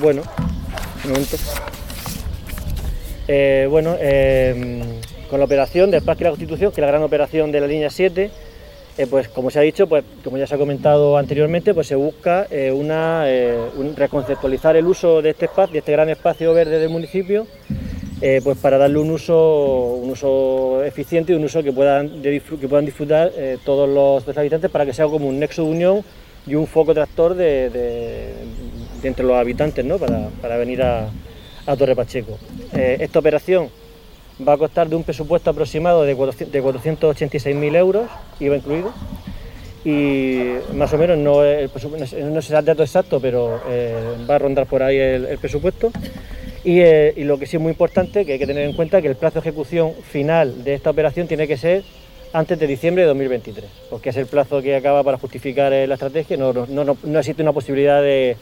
bueno, 0.00 0.22
un 1.04 1.10
momento. 1.10 1.36
bueno, 3.68 3.96
con 5.28 5.38
la 5.38 5.44
operación 5.44 5.90
del 5.90 6.02
Parque 6.02 6.20
de 6.20 6.24
la 6.24 6.30
Constitución, 6.30 6.72
que 6.72 6.80
es 6.80 6.82
la 6.82 6.90
gran 6.90 7.02
operación 7.02 7.52
de 7.52 7.60
la 7.60 7.66
línea 7.66 7.90
7, 7.90 8.30
eh, 8.98 9.06
pues 9.06 9.28
como 9.28 9.50
se 9.50 9.58
ha 9.58 9.62
dicho, 9.62 9.86
pues 9.86 10.04
como 10.24 10.38
ya 10.38 10.46
se 10.46 10.54
ha 10.54 10.58
comentado 10.58 11.18
anteriormente, 11.18 11.74
pues 11.74 11.86
se 11.86 11.96
busca 11.96 12.46
eh, 12.50 12.72
una, 12.72 13.24
eh, 13.26 13.58
reconceptualizar 13.94 14.74
el 14.76 14.86
uso 14.86 15.20
de 15.20 15.30
este 15.30 15.44
espacio, 15.46 15.72
de 15.74 15.78
este 15.80 15.92
gran 15.92 16.08
espacio 16.08 16.54
verde 16.54 16.78
del 16.78 16.88
municipio, 16.88 17.46
pues 18.42 18.56
para 18.56 18.78
darle 18.78 18.98
un 18.98 19.10
uso, 19.10 19.98
un 20.02 20.10
uso 20.10 20.82
eficiente 20.82 21.34
y 21.34 21.36
un 21.36 21.44
uso 21.44 21.62
que 21.62 21.70
puedan, 21.70 22.22
disfrutar 22.22 23.30
todos 23.62 23.86
los, 23.86 24.36
habitantes 24.38 24.70
para 24.70 24.86
que 24.86 24.94
sea 24.94 25.04
como 25.06 25.28
un 25.28 25.38
nexo 25.38 25.64
de 25.64 25.70
unión 25.70 26.04
y 26.46 26.54
un 26.54 26.66
foco 26.66 26.94
tractor 26.94 27.34
de, 27.34 28.32
entre 29.02 29.26
los 29.26 29.36
habitantes 29.36 29.84
¿no? 29.84 29.98
para, 29.98 30.56
venir 30.56 30.82
a, 30.82 31.10
a 31.66 31.76
Torre 31.76 31.94
Pacheco. 31.94 32.38
esta 32.72 33.18
operación 33.18 33.68
va 34.46 34.54
a 34.54 34.58
costar 34.58 34.88
de 34.88 34.96
un 34.96 35.02
presupuesto 35.02 35.50
aproximado 35.50 36.02
de 36.02 36.16
486.000 36.16 37.76
euros, 37.76 38.10
IVA 38.40 38.56
incluido, 38.56 38.92
y 39.84 40.56
más 40.74 40.92
o 40.92 40.98
menos 40.98 41.16
no, 41.16 41.44
el 41.44 41.70
no 42.32 42.42
será 42.42 42.58
el 42.58 42.64
dato 42.64 42.82
exacto, 42.82 43.20
pero 43.20 43.60
eh, 43.68 43.94
va 44.28 44.34
a 44.34 44.38
rondar 44.38 44.66
por 44.66 44.82
ahí 44.82 44.98
el, 44.98 45.38
presupuesto. 45.38 45.92
Eh, 46.64 47.14
y, 47.16 47.22
lo 47.22 47.38
que 47.38 47.46
sí 47.46 47.56
es 47.56 47.62
muy 47.62 47.70
importante, 47.70 48.26
que 48.26 48.32
hay 48.32 48.38
que 48.40 48.46
tener 48.46 48.68
en 48.68 48.74
cuenta, 48.74 49.00
que 49.00 49.06
el 49.06 49.14
plazo 49.14 49.34
de 49.34 49.48
ejecución 49.48 49.92
final 50.02 50.64
de 50.64 50.74
esta 50.74 50.90
operación 50.90 51.28
tiene 51.28 51.46
que 51.46 51.56
ser 51.56 51.84
antes 52.32 52.58
de 52.58 52.66
diciembre 52.66 53.04
de 53.04 53.08
2023, 53.08 53.64
porque 53.88 54.10
es 54.10 54.16
el 54.16 54.26
plazo 54.26 54.60
que 54.60 54.74
acaba 54.74 55.04
para 55.04 55.16
justificar 55.16 55.72
eh, 55.72 55.86
la 55.86 55.94
estrategia, 55.94 56.36
no, 56.36 56.52
no 56.52 57.18
existe 57.20 57.42
una 57.42 57.52
posibilidad 57.52 58.02
de, 58.02 58.36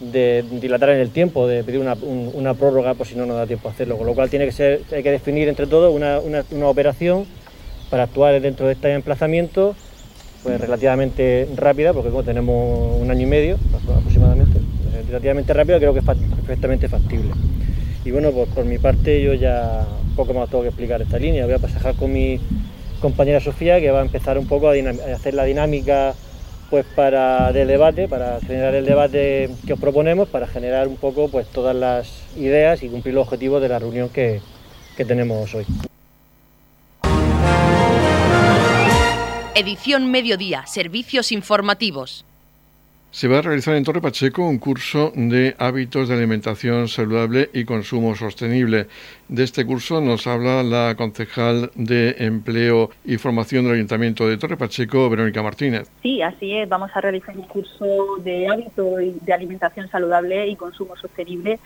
de 0.00 0.44
dilatar 0.60 0.90
en 0.90 1.00
el 1.00 1.10
tiempo, 1.10 1.46
de 1.48 1.64
pedir 1.64 1.80
una, 1.80 2.54
prórroga 2.54 2.94
por 2.94 3.06
si 3.06 3.16
no 3.16 3.26
nos 3.26 3.36
da 3.36 3.46
tiempo 3.46 3.68
a 3.68 3.72
hacerlo, 3.72 3.96
con 3.96 4.06
lo 4.06 4.14
cual 4.14 4.30
tiene 4.30 4.46
que 4.46 4.52
ser, 4.52 4.82
hay 4.92 5.02
que 5.02 5.10
definir 5.10 5.48
entre 5.48 5.66
todos 5.66 5.94
una, 5.94 6.68
operación 6.68 7.26
para 7.90 8.04
actuar 8.04 8.40
dentro 8.40 8.66
de 8.66 8.74
este 8.74 8.92
emplazamiento 8.92 9.74
pues 10.42 10.60
relativamente 10.60 11.48
rápida, 11.56 11.92
porque 11.92 12.10
como 12.10 12.22
tenemos 12.22 13.00
un 13.00 13.10
año 13.10 13.22
y 13.22 13.26
medio 13.26 13.58
aproximadamente, 13.74 14.60
pues, 14.84 15.06
relativamente 15.06 15.52
rápida 15.52 15.78
creo 15.78 15.92
que 15.92 15.98
es 15.98 16.04
perfectamente 16.04 16.88
factible. 16.88 17.30
Y 18.04 18.12
bueno, 18.12 18.30
pues 18.30 18.48
por 18.50 18.64
mi 18.64 18.78
parte 18.78 19.20
yo 19.20 19.34
ya 19.34 19.84
poco 20.14 20.34
más 20.34 20.48
tengo 20.48 20.62
que 20.62 20.68
explicar 20.68 21.02
esta 21.02 21.18
línea, 21.18 21.44
voy 21.44 21.54
a 21.54 21.58
pasar 21.58 21.94
con 21.96 22.12
mi 22.12 22.38
compañera 23.00 23.40
Sofía 23.40 23.80
que 23.80 23.90
va 23.90 23.98
a 23.98 24.02
empezar 24.02 24.38
un 24.38 24.46
poco 24.46 24.68
a 24.68 24.74
hacer 25.12 25.34
la 25.34 25.44
dinámica 25.44 26.14
pues 26.70 26.84
para 26.94 27.50
el 27.50 27.66
debate, 27.66 28.08
para 28.08 28.40
generar 28.40 28.74
el 28.74 28.84
debate 28.84 29.50
que 29.66 29.72
os 29.72 29.80
proponemos, 29.80 30.28
para 30.28 30.46
generar 30.46 30.88
un 30.88 30.96
poco 30.96 31.28
pues 31.28 31.46
todas 31.46 31.74
las 31.74 32.22
ideas 32.36 32.82
y 32.82 32.88
cumplir 32.88 33.14
los 33.14 33.26
objetivos 33.26 33.62
de 33.62 33.68
la 33.68 33.78
reunión 33.78 34.08
que, 34.08 34.40
que 34.96 35.04
tenemos 35.04 35.54
hoy. 35.54 35.64
Edición 39.54 40.10
Mediodía, 40.10 40.66
Servicios 40.66 41.32
Informativos. 41.32 42.24
Se 43.10 43.26
va 43.26 43.38
a 43.38 43.42
realizar 43.42 43.74
en 43.74 43.84
Torre 43.84 44.02
Pacheco 44.02 44.46
un 44.46 44.58
curso 44.58 45.12
de 45.16 45.56
hábitos 45.58 46.08
de 46.08 46.14
alimentación 46.14 46.88
saludable 46.88 47.48
y 47.54 47.64
consumo 47.64 48.14
sostenible. 48.14 48.86
De 49.28 49.44
este 49.44 49.64
curso 49.64 50.02
nos 50.02 50.26
habla 50.26 50.62
la 50.62 50.94
concejal 50.94 51.70
de 51.74 52.16
Empleo 52.18 52.90
y 53.06 53.16
Formación 53.16 53.64
del 53.64 53.76
Ayuntamiento 53.76 54.28
de 54.28 54.36
Torre 54.36 54.58
Pacheco, 54.58 55.08
Verónica 55.08 55.42
Martínez. 55.42 55.90
Sí, 56.02 56.20
así 56.20 56.54
es. 56.54 56.68
Vamos 56.68 56.90
a 56.94 57.00
realizar 57.00 57.34
un 57.34 57.44
curso 57.44 58.18
de 58.22 58.46
hábitos 58.46 59.00
de 59.22 59.32
alimentación 59.32 59.88
saludable 59.88 60.46
y 60.46 60.56
consumo 60.56 60.94
sostenible 60.96 61.58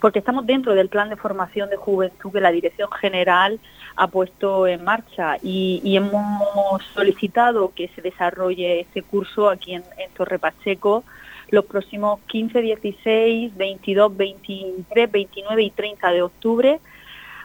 porque 0.00 0.20
estamos 0.20 0.46
dentro 0.46 0.74
del 0.74 0.88
plan 0.88 1.10
de 1.10 1.16
formación 1.16 1.68
de 1.68 1.76
juventud 1.76 2.32
que 2.32 2.40
la 2.40 2.50
Dirección 2.50 2.90
General 2.92 3.60
ha 3.96 4.08
puesto 4.08 4.66
en 4.66 4.84
marcha 4.84 5.38
y, 5.42 5.96
hemos 5.96 6.84
solicitado 6.94 7.72
que 7.74 7.88
se 7.88 8.02
desarrolle 8.02 8.80
este 8.80 9.02
curso 9.02 9.48
aquí 9.48 9.74
en, 9.74 9.82
Torre 10.16 10.38
Pacheco 10.38 11.04
los 11.50 11.64
próximos 11.64 12.20
15, 12.26 12.60
16, 12.60 13.56
22, 13.56 14.16
23, 14.16 15.12
29 15.12 15.62
y 15.62 15.70
30 15.70 16.10
de 16.10 16.22
octubre. 16.22 16.80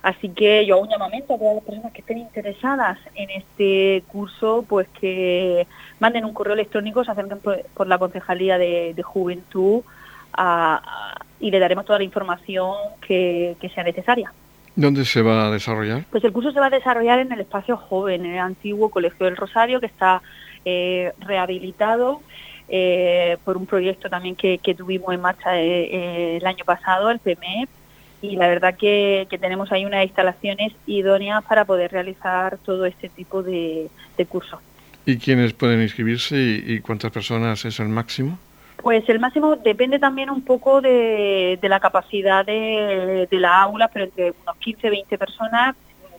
Así 0.02 0.30
que 0.30 0.66
yo 0.66 0.74
hago 0.76 0.84
un 0.84 0.90
llamamiento 0.90 1.36
a 1.36 1.38
todas 1.38 1.56
las 1.56 1.64
personas 1.64 1.92
que 1.92 2.02
estén 2.02 2.18
interesadas 2.18 2.98
en 3.14 3.30
este 3.30 4.04
curso, 4.08 4.66
pues 4.68 4.88
que 5.00 5.68
manden 6.00 6.26
un 6.26 6.34
correo 6.34 6.56
electrónico, 6.56 7.04
se 7.04 7.12
acerquen 7.12 7.40
por, 7.40 7.88
la 7.88 8.00
Concejalía 8.00 8.58
de, 8.58 9.00
Juventud 9.04 9.84
y 11.40 11.52
le 11.52 11.60
daremos 11.60 11.86
toda 11.86 12.00
la 12.00 12.06
información 12.06 12.74
que 13.02 13.72
sea 13.76 13.84
necesaria. 13.84 14.34
¿Dónde 14.76 15.04
se 15.06 15.22
va 15.22 15.48
a 15.48 15.52
desarrollar? 15.52 16.06
Pues 16.10 16.24
el 16.24 16.32
curso 16.32 16.52
se 16.52 16.60
va 16.60 16.68
a 16.68 16.70
desarrollar 16.70 17.20
en 17.20 17.32
el 17.32 17.42
espacio 17.42 17.76
joven, 17.76 18.26
en 18.26 18.34
el 18.34 18.40
antiguo 18.40 18.90
Colegio 18.90 19.26
del 19.26 19.36
Rosario, 19.36 19.80
que 19.80 19.88
está 19.88 20.22
eh, 20.64 21.12
rehabilitado 21.20 22.22
eh, 22.70 23.38
por 23.44 23.58
un 23.58 23.66
proyecto 23.66 24.10
también 24.10 24.36
que, 24.36 24.60
tuvimos 24.78 25.14
en 25.14 25.22
marcha 25.22 25.60
eh, 25.60 26.38
el 26.38 26.46
año 26.46 26.64
pasado, 26.64 27.12
el 27.12 27.20
PME, 27.20 27.68
y 28.22 28.38
la 28.38 28.48
verdad 28.48 28.76
que, 28.78 29.28
tenemos 29.42 29.72
ahí 29.72 29.84
unas 29.84 30.06
instalaciones 30.06 30.72
idóneas 30.86 31.44
para 31.44 31.66
poder 31.66 31.92
realizar 31.92 32.58
todo 32.60 32.86
este 32.86 33.10
tipo 33.10 33.44
de, 33.44 33.90
cursos. 34.30 34.60
¿Y 35.06 35.18
quiénes 35.18 35.52
pueden 35.54 35.82
inscribirse 35.82 36.38
y 36.38 36.80
cuántas 36.80 37.12
personas 37.12 37.66
es 37.66 37.80
el 37.80 37.90
máximo? 37.90 38.38
Pues 38.82 39.08
el 39.10 39.20
máximo 39.20 39.56
depende 39.58 40.00
también 40.00 40.30
un 40.30 40.44
poco 40.44 40.82
de, 40.82 41.60
la 41.62 41.80
capacidad 41.80 42.46
de, 42.46 43.28
la 43.32 43.62
aula, 43.62 43.88
pero 43.90 44.06
entre 44.06 44.32
unos 44.32 44.58
15 44.58 44.90
20 44.90 45.18
personas 45.18 45.76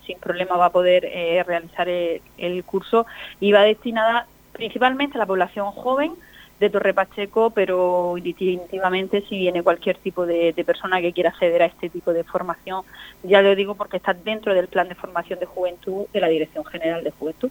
sin 0.06 0.18
problema 0.18 0.56
va 0.56 0.66
a 0.66 0.70
poder 0.70 1.04
eh, 1.04 1.44
realizar 1.46 1.88
el, 1.88 2.64
curso 2.64 3.06
y 3.38 3.52
va 3.52 3.62
destinada 3.62 4.26
principalmente 4.52 5.16
a 5.16 5.20
la 5.20 5.26
población 5.26 5.70
joven 5.70 6.14
de 6.58 6.70
Torre 6.70 6.92
Pacheco, 6.92 7.50
pero 7.50 8.14
definitivamente 8.20 9.22
si 9.28 9.38
viene 9.38 9.62
cualquier 9.62 9.98
tipo 9.98 10.26
de, 10.26 10.52
de, 10.52 10.64
persona 10.64 11.00
que 11.00 11.12
quiera 11.12 11.30
acceder 11.30 11.62
a 11.62 11.66
este 11.66 11.88
tipo 11.88 12.12
de 12.12 12.24
formación, 12.24 12.82
ya 13.22 13.42
lo 13.42 13.54
digo 13.54 13.76
porque 13.76 13.96
está 13.96 14.12
dentro 14.12 14.54
del 14.54 14.68
plan 14.68 14.88
de 14.88 14.94
formación 14.96 15.38
de 15.38 15.46
juventud 15.46 16.06
de 16.12 16.20
la 16.20 16.28
Dirección 16.28 16.64
General 16.64 17.02
de 17.02 17.10
Juventud. 17.12 17.50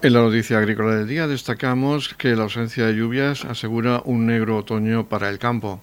En 0.00 0.12
la 0.12 0.20
noticia 0.20 0.58
agrícola 0.58 0.94
del 0.94 1.08
día 1.08 1.26
destacamos 1.26 2.14
que 2.14 2.36
la 2.36 2.44
ausencia 2.44 2.86
de 2.86 2.94
lluvias 2.94 3.44
asegura 3.44 4.00
un 4.04 4.26
negro 4.26 4.58
otoño 4.58 5.08
para 5.08 5.28
el 5.28 5.40
campo. 5.40 5.80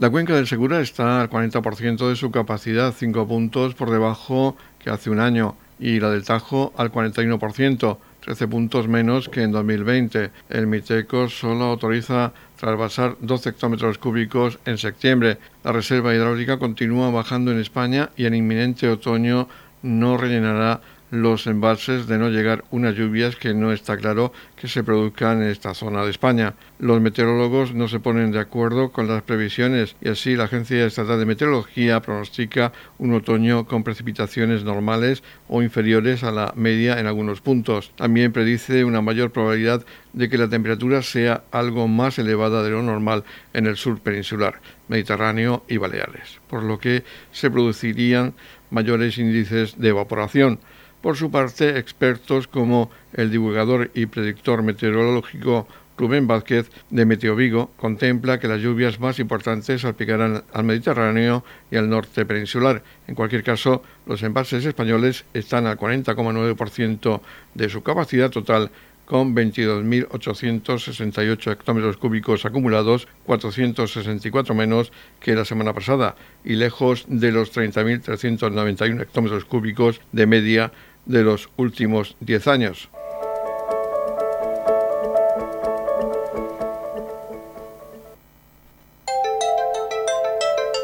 La 0.00 0.10
cuenca 0.10 0.34
del 0.34 0.48
Segura 0.48 0.80
está 0.80 1.20
al 1.20 1.30
40% 1.30 2.08
de 2.08 2.16
su 2.16 2.32
capacidad, 2.32 2.92
5 2.92 3.28
puntos 3.28 3.76
por 3.76 3.90
debajo 3.92 4.56
que 4.80 4.90
hace 4.90 5.08
un 5.08 5.20
año, 5.20 5.54
y 5.78 6.00
la 6.00 6.10
del 6.10 6.24
Tajo 6.24 6.72
al 6.76 6.90
41%, 6.90 7.98
13 8.24 8.48
puntos 8.48 8.88
menos 8.88 9.28
que 9.28 9.42
en 9.42 9.52
2020. 9.52 10.30
El 10.50 10.66
Miteco 10.66 11.28
solo 11.28 11.66
autoriza 11.66 12.32
trasvasar 12.58 13.16
12 13.20 13.50
hectómetros 13.50 13.98
cúbicos 13.98 14.58
en 14.64 14.78
septiembre. 14.78 15.38
La 15.62 15.70
reserva 15.70 16.12
hidráulica 16.12 16.58
continúa 16.58 17.10
bajando 17.10 17.52
en 17.52 17.60
España 17.60 18.10
y 18.16 18.26
en 18.26 18.34
inminente 18.34 18.88
otoño 18.88 19.48
no 19.86 20.16
rellenará 20.16 20.80
los 21.10 21.46
embalses 21.46 22.06
de 22.08 22.18
no 22.18 22.30
llegar 22.30 22.64
unas 22.70 22.96
lluvias 22.96 23.36
que 23.36 23.54
no 23.54 23.72
está 23.72 23.96
claro 23.96 24.32
que 24.56 24.66
se 24.66 24.82
produzcan 24.82 25.42
en 25.42 25.48
esta 25.48 25.72
zona 25.72 26.04
de 26.04 26.10
España. 26.10 26.54
Los 26.78 27.00
meteorólogos 27.00 27.74
no 27.74 27.86
se 27.86 28.00
ponen 28.00 28.32
de 28.32 28.40
acuerdo 28.40 28.90
con 28.90 29.06
las 29.06 29.22
previsiones 29.22 29.94
y 30.00 30.08
así 30.08 30.34
la 30.34 30.44
Agencia 30.44 30.84
Estatal 30.84 31.18
de 31.18 31.26
Meteorología 31.26 32.00
pronostica 32.00 32.72
un 32.98 33.14
otoño 33.14 33.66
con 33.66 33.84
precipitaciones 33.84 34.64
normales 34.64 35.22
o 35.48 35.62
inferiores 35.62 36.24
a 36.24 36.32
la 36.32 36.52
media 36.56 36.98
en 36.98 37.06
algunos 37.06 37.40
puntos. 37.40 37.92
También 37.96 38.32
predice 38.32 38.84
una 38.84 39.00
mayor 39.00 39.30
probabilidad 39.30 39.86
de 40.12 40.28
que 40.28 40.38
la 40.38 40.48
temperatura 40.48 41.02
sea 41.02 41.44
algo 41.52 41.88
más 41.88 42.18
elevada 42.18 42.62
de 42.62 42.70
lo 42.70 42.82
normal 42.82 43.22
en 43.52 43.66
el 43.66 43.76
sur 43.76 44.00
peninsular, 44.00 44.60
Mediterráneo 44.88 45.64
y 45.68 45.76
Baleares, 45.76 46.40
por 46.48 46.62
lo 46.62 46.78
que 46.78 47.04
se 47.32 47.50
producirían 47.50 48.34
mayores 48.70 49.18
índices 49.18 49.78
de 49.78 49.88
evaporación. 49.88 50.58
Por 51.00 51.16
su 51.16 51.30
parte, 51.30 51.78
expertos 51.78 52.48
como 52.48 52.90
el 53.12 53.30
divulgador 53.30 53.90
y 53.94 54.06
predictor 54.06 54.62
meteorológico 54.62 55.68
Rubén 55.96 56.26
Vázquez 56.26 56.70
de 56.90 57.06
Meteovigo 57.06 57.70
contempla 57.76 58.38
que 58.38 58.48
las 58.48 58.60
lluvias 58.60 59.00
más 59.00 59.18
importantes 59.18 59.80
salpicarán 59.80 60.44
al 60.52 60.64
Mediterráneo 60.64 61.44
y 61.70 61.76
al 61.76 61.88
norte 61.88 62.26
peninsular. 62.26 62.82
En 63.06 63.14
cualquier 63.14 63.42
caso, 63.42 63.82
los 64.04 64.22
embalses 64.22 64.64
españoles 64.64 65.24
están 65.32 65.66
al 65.66 65.78
40,9% 65.78 67.20
de 67.54 67.68
su 67.68 67.82
capacidad 67.82 68.30
total 68.30 68.70
con 69.06 69.34
22.868 69.34 71.52
hectómetros 71.52 71.96
cúbicos 71.96 72.44
acumulados, 72.44 73.08
464 73.24 74.54
menos 74.54 74.92
que 75.20 75.34
la 75.34 75.46
semana 75.46 75.72
pasada 75.72 76.16
y 76.44 76.56
lejos 76.56 77.06
de 77.08 77.32
los 77.32 77.56
30.391 77.56 79.00
hectómetros 79.00 79.46
cúbicos 79.46 80.02
de 80.12 80.26
media 80.26 80.70
de 81.06 81.22
los 81.22 81.48
últimos 81.56 82.16
10 82.20 82.48
años. 82.48 82.90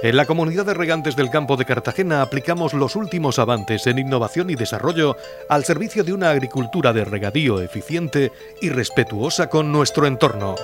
En 0.02 0.16
la 0.16 0.26
comunidad 0.26 0.66
de 0.66 0.74
regantes 0.74 1.14
del 1.14 1.30
campo 1.30 1.56
de 1.56 1.64
Cartagena 1.64 2.22
aplicamos 2.22 2.74
los 2.74 2.96
últimos 2.96 3.38
avances 3.38 3.86
en 3.86 4.00
innovación 4.00 4.50
y 4.50 4.56
desarrollo 4.56 5.16
al 5.48 5.64
servicio 5.64 6.02
de 6.02 6.12
una 6.12 6.30
agricultura 6.30 6.92
de 6.92 7.04
regadío 7.04 7.62
eficiente 7.62 8.32
y 8.60 8.70
respetuosa 8.70 9.48
con 9.48 9.70
nuestro 9.70 10.08
entorno. 10.08 10.56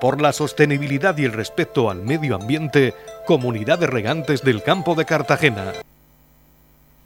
Por 0.00 0.20
la 0.20 0.32
sostenibilidad 0.32 1.16
y 1.16 1.26
el 1.26 1.32
respeto 1.32 1.88
al 1.88 2.02
medio 2.02 2.34
ambiente, 2.34 2.92
Comunidad 3.24 3.78
de 3.78 3.86
Regantes 3.86 4.42
del 4.42 4.64
Campo 4.64 4.96
de 4.96 5.04
Cartagena. 5.04 5.72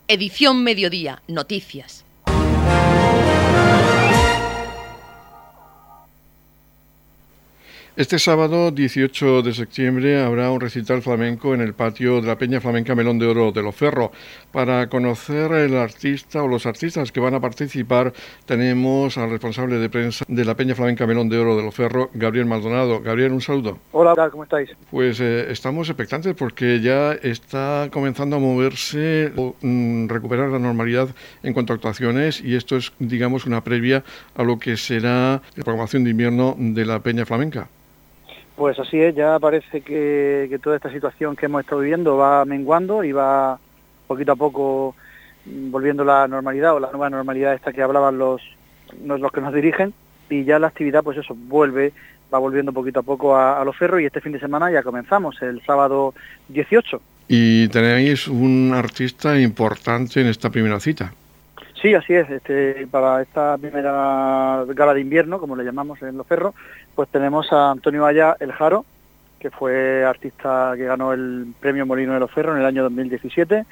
Edición 0.09 0.64
Mediodía, 0.64 1.21
Noticias. 1.29 2.07
Este 8.01 8.19
sábado 8.19 8.71
18 8.71 9.43
de 9.43 9.53
septiembre 9.53 10.23
habrá 10.23 10.51
un 10.51 10.59
recital 10.59 11.03
flamenco 11.03 11.53
en 11.53 11.61
el 11.61 11.75
patio 11.75 12.23
de 12.23 12.29
la 12.29 12.39
Peña 12.39 12.59
Flamenca 12.59 12.95
Melón 12.95 13.19
de 13.19 13.27
Oro 13.27 13.53
de 13.53 13.63
Loferro. 13.63 14.11
Para 14.53 14.89
conocer 14.89 15.53
el 15.53 15.77
artista 15.77 16.43
o 16.43 16.49
los 16.49 16.65
artistas 16.65 17.13
que 17.13 17.21
van 17.21 17.35
a 17.35 17.41
participar, 17.41 18.15
tenemos 18.47 19.19
al 19.19 19.29
responsable 19.29 19.77
de 19.77 19.91
prensa 19.91 20.25
de 20.27 20.45
la 20.47 20.55
Peña 20.55 20.75
Flamenca 20.75 21.07
Melón 21.07 21.29
de 21.29 21.37
Oro 21.37 21.59
de 21.59 21.63
Loferro, 21.63 22.09
Gabriel 22.15 22.47
Maldonado. 22.47 23.03
Gabriel, 23.03 23.33
un 23.33 23.43
saludo. 23.43 23.77
Hola, 23.93 24.31
¿cómo 24.31 24.45
estáis? 24.45 24.71
Pues 24.91 25.21
eh, 25.21 25.53
estamos 25.53 25.91
expectantes 25.91 26.35
porque 26.35 26.81
ya 26.81 27.13
está 27.13 27.91
comenzando 27.93 28.37
a 28.37 28.39
moverse 28.39 29.31
o 29.37 29.55
mm, 29.61 30.09
recuperar 30.09 30.49
la 30.49 30.59
normalidad 30.59 31.11
en 31.43 31.53
cuanto 31.53 31.75
a 31.75 31.77
actuaciones 31.77 32.41
y 32.41 32.55
esto 32.55 32.79
es, 32.79 32.95
digamos, 32.99 33.45
una 33.45 33.63
previa 33.63 34.05
a 34.35 34.43
lo 34.43 34.59
que 34.59 34.79
será 34.79 35.43
la 35.55 35.65
programación 35.65 36.05
de 36.05 36.13
invierno 36.13 36.57
de 36.59 36.87
la 36.87 37.01
Peña 37.01 37.27
Flamenca. 37.27 37.69
Pues 38.61 38.79
así 38.79 39.01
es, 39.01 39.14
ya 39.14 39.38
parece 39.38 39.81
que, 39.81 40.61
toda 40.62 40.77
esta 40.77 40.92
situación 40.92 41.35
que 41.35 41.46
hemos 41.46 41.62
estado 41.62 41.81
viviendo 41.81 42.18
va 42.18 42.44
menguando 42.44 43.03
y 43.03 43.11
va 43.11 43.59
poquito 44.07 44.33
a 44.33 44.37
poco 44.37 44.94
mm, 45.46 45.70
volviendo 45.70 46.05
la 46.05 46.29
normalidad 46.29 46.75
o 46.75 46.79
la 46.79 46.90
nueva 46.90 47.09
normalidad 47.09 47.55
esta 47.55 47.73
que 47.73 47.81
hablaban 47.81 48.18
los, 48.18 48.42
los 49.03 49.33
que 49.33 49.40
nos 49.40 49.55
dirigen. 49.55 49.94
Y 50.29 50.44
ya 50.44 50.59
la 50.59 50.66
actividad 50.66 51.03
pues 51.03 51.16
eso 51.16 51.35
vuelve 51.35 51.94
va 52.33 52.38
volviendo 52.38 52.70
poquito 52.70 53.01
a 53.01 53.03
poco 53.03 53.35
a, 53.35 53.64
los 53.64 53.75
ferros 53.79 54.03
y 54.03 54.05
este 54.05 54.20
fin 54.20 54.33
de 54.33 54.40
semana 54.40 54.70
ya 54.70 54.83
comenzamos 54.83 55.40
el 55.40 55.62
sábado 55.64 56.12
18 56.49 57.01
y 57.29 57.66
tenéis 57.68 58.29
un 58.29 58.73
artista 58.75 59.40
importante 59.40 60.20
en 60.20 60.27
esta 60.27 60.51
primera 60.51 60.79
cita 60.79 61.14
Sí, 61.81 61.95
así 61.95 62.14
es. 62.14 62.29
Este, 62.29 62.87
para 62.87 63.23
esta 63.23 63.57
primera 63.57 64.64
gala 64.69 64.95
de 64.95 65.01
invierno, 65.01 65.38
como 65.38 65.57
le 65.57 65.64
llamamos 65.64 66.01
en 66.03 66.16
Los 66.16 66.27
Ferros, 66.27 66.55
pues 66.95 67.09
tenemos 67.09 67.51
a 67.53 67.71
Antonio 67.71 68.03
Valla 68.03 68.37
El 68.38 68.53
Jaro, 68.53 68.85
que 69.38 69.51
fue 69.51 70.05
artista 70.05 70.75
que 70.77 70.85
ganó 70.85 71.12
el 71.12 71.47
premio 71.59 71.87
Molino 71.87 72.12
de 72.12 72.21
los 72.21 72.31
Ferros 72.31 72.55
en 72.55 72.61
el 72.61 72.66
año 72.66 72.83
2017 72.83 73.64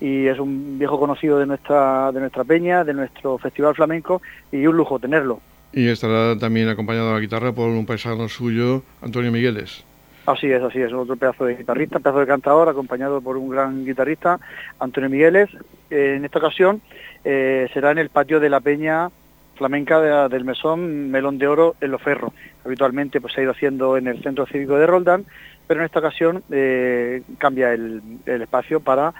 y 0.00 0.26
es 0.26 0.38
un 0.38 0.78
viejo 0.78 0.98
conocido 0.98 1.38
de 1.38 1.46
nuestra, 1.46 2.12
de 2.12 2.20
nuestra 2.20 2.44
peña, 2.44 2.84
de 2.84 2.92
nuestro 2.92 3.38
festival 3.38 3.74
flamenco 3.74 4.20
y 4.52 4.66
un 4.66 4.76
lujo 4.76 4.98
tenerlo. 4.98 5.40
Y 5.72 5.88
estará 5.88 6.38
también 6.38 6.68
acompañado 6.68 7.10
a 7.10 7.14
la 7.14 7.20
guitarra 7.20 7.52
por 7.52 7.70
un 7.70 7.86
paisano 7.86 8.28
suyo, 8.28 8.82
Antonio 9.00 9.32
Migueles. 9.32 9.84
Así 10.26 10.50
es, 10.50 10.62
así 10.62 10.80
es, 10.80 10.92
otro 10.92 11.16
pedazo 11.16 11.44
de 11.44 11.56
guitarrista, 11.56 11.98
pedazo 11.98 12.20
de 12.20 12.26
cantador, 12.26 12.68
acompañado 12.68 13.20
por 13.20 13.36
un 13.36 13.50
gran 13.50 13.84
guitarrista, 13.84 14.40
Antonio 14.78 15.10
Migueles. 15.10 15.50
en 15.90 16.24
esta 16.24 16.38
ocasión 16.38 16.80
eh, 17.24 17.68
será 17.72 17.90
en 17.90 17.98
el 17.98 18.10
patio 18.10 18.38
de 18.38 18.50
la 18.50 18.60
Peña 18.60 19.10
Flamenca 19.56 20.28
del 20.28 20.44
Mesón 20.44 21.10
Melón 21.10 21.38
de 21.38 21.46
Oro 21.46 21.76
en 21.80 21.90
Los 21.90 22.02
Ferros. 22.02 22.32
Habitualmente 22.64 23.20
pues, 23.20 23.32
se 23.32 23.40
ha 23.40 23.44
ido 23.44 23.52
haciendo 23.52 23.96
en 23.96 24.08
el 24.08 24.22
Centro 24.22 24.46
Cívico 24.46 24.76
de 24.76 24.86
Roldán, 24.86 25.24
pero 25.66 25.80
en 25.80 25.86
esta 25.86 26.00
ocasión 26.00 26.42
eh, 26.50 27.22
cambia 27.38 27.72
el, 27.72 28.02
espacio 28.26 28.80
para 28.80 29.14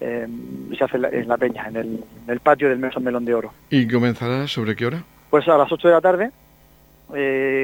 eh, 0.00 0.26
se 0.78 0.84
hace 0.84 0.96
en 0.96 1.28
la, 1.28 1.36
Peña, 1.36 1.66
en 1.68 2.02
el, 2.26 2.40
patio 2.40 2.68
del 2.68 2.78
Mesón 2.78 3.04
Melón 3.04 3.24
de 3.24 3.34
Oro. 3.34 3.52
¿Y 3.68 3.86
comenzará 3.86 4.46
sobre 4.46 4.74
qué 4.74 4.86
hora? 4.86 5.02
Pues 5.28 5.46
a 5.48 5.58
las 5.58 5.70
8 5.70 5.88
de 5.88 5.94
la 5.94 6.00
tarde. 6.00 6.30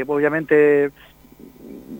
obviamente 0.06 0.90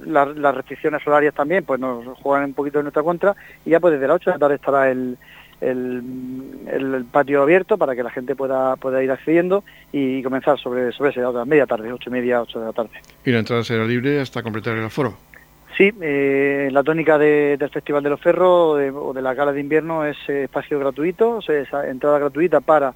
las 0.07 0.55
restricciones 0.55 1.07
horarias 1.07 1.35
también 1.35 1.65
pues 1.65 1.81
nos 1.81 2.19
juegan 2.19 2.45
un 2.45 2.55
poquito 2.55 2.79
en 2.79 2.85
nuestra 2.85 3.03
contra 3.03 3.35
y 3.65 3.71
ya 3.71 3.81
pues 3.81 3.95
desde 3.95 4.07
las 4.07 4.17
8 4.17 4.31
de 4.31 4.35
la 4.35 4.41
tarde 4.41 4.55
estará 4.57 4.91
el, 4.91 5.17
el, 5.61 7.05
patio 7.11 7.43
abierto 7.43 7.79
para 7.79 7.95
que 7.95 8.03
la 8.03 8.11
gente 8.11 8.35
pueda, 8.35 8.77
pueda 8.77 9.03
ir 9.03 9.11
accediendo 9.11 9.65
y 9.93 10.23
comenzar 10.23 10.59
sobre, 10.59 10.93
sobre 10.93 11.11
esa 11.11 11.45
media 11.45 11.67
tarde, 11.67 11.93
ocho 11.93 12.11
y 12.11 12.13
media, 12.13 12.43
ocho 12.43 12.61
de 12.61 12.67
la 12.67 12.73
tarde. 12.73 12.91
¿Y 13.25 13.31
la 13.31 13.39
entrada 13.39 13.65
será 13.65 13.85
libre 13.85 14.21
hasta 14.21 14.43
completar 14.43 14.77
el 14.77 14.85
aforo? 14.85 15.17
Sí, 15.77 15.93
eh, 16.01 16.71
la 16.73 16.83
tónica 16.83 17.19
del 17.19 17.69
Festival 17.69 18.03
de 18.03 18.11
los 18.11 18.21
Ferros 18.21 18.79
o 18.95 19.13
de 19.13 19.23
la 19.23 19.35
gala 19.35 19.53
de 19.53 19.61
invierno 19.61 20.07
es 20.07 20.17
eh, 20.29 20.45
espacio 20.45 20.79
gratuito, 20.79 21.37
o 21.37 21.43
sea, 21.43 21.87
entrada 21.87 22.19
gratuita 22.19 22.61
para 22.61 22.95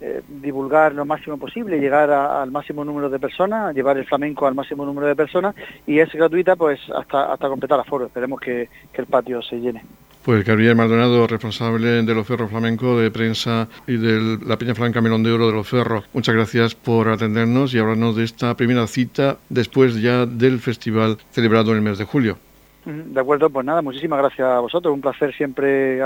eh, 0.00 0.22
divulgar 0.28 0.94
lo 0.94 1.04
máximo 1.04 1.36
posible, 1.36 1.80
llegar 1.80 2.10
al 2.12 2.52
máximo 2.52 2.84
número 2.84 3.10
de 3.10 3.18
personas, 3.18 3.74
llevar 3.74 3.98
el 3.98 4.04
flamenco 4.04 4.46
al 4.46 4.54
máximo 4.54 4.86
número 4.86 5.08
de 5.08 5.16
personas 5.16 5.56
y 5.84 5.98
es 5.98 6.12
gratuita 6.12 6.54
pues 6.54 6.78
hasta, 6.94 7.32
hasta 7.32 7.48
completar 7.48 7.80
aforo. 7.80 8.06
Esperemos 8.06 8.40
que 8.40 8.68
el 8.94 9.06
patio 9.06 9.42
se 9.42 9.56
llene. 9.56 9.82
Pues 10.24 10.44
Gabriel 10.44 10.76
Maldonado, 10.76 11.26
responsable 11.26 12.02
de 12.04 12.14
los 12.14 12.24
Ferros 12.24 12.48
Flamenco, 12.48 12.96
de 12.96 13.10
prensa 13.10 13.68
y 13.88 13.96
de 13.96 14.38
la 14.46 14.56
Peña 14.56 14.72
Franca 14.72 15.00
Melón 15.00 15.24
de 15.24 15.32
Oro 15.32 15.48
de 15.48 15.52
los 15.52 15.68
Ferros. 15.68 16.04
Muchas 16.12 16.36
gracias 16.36 16.76
por 16.76 17.08
atendernos 17.08 17.74
y 17.74 17.80
hablarnos 17.80 18.14
de 18.14 18.22
esta 18.22 18.56
primera 18.56 18.86
cita 18.86 19.38
después 19.48 20.00
ya 20.00 20.24
del 20.24 20.60
festival 20.60 21.18
celebrado 21.32 21.72
en 21.72 21.78
el 21.78 21.82
mes 21.82 21.98
de 21.98 22.04
julio. 22.04 22.38
De 22.84 23.20
acuerdo, 23.20 23.50
pues 23.50 23.66
nada, 23.66 23.82
muchísimas 23.82 24.20
gracias 24.20 24.46
a 24.46 24.60
vosotros. 24.60 24.94
Un 24.94 25.00
placer 25.00 25.34
siempre 25.34 25.98
eh, 25.98 26.02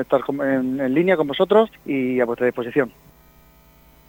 estar 0.00 0.22
en, 0.28 0.80
en 0.80 0.94
línea 0.94 1.18
con 1.18 1.26
vosotros 1.26 1.70
y 1.84 2.20
a 2.20 2.24
vuestra 2.24 2.46
disposición. 2.46 2.90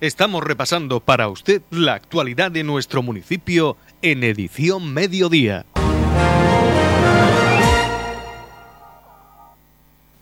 Estamos 0.02 0.42
repasando 0.42 1.02
para 1.02 1.28
usted 1.28 1.62
la 1.72 1.96
actualidad 1.96 2.52
de 2.52 2.64
nuestro 2.64 3.04
municipio 3.04 3.76
en 4.02 4.24
edición 4.24 4.94
mediodía. 4.94 5.66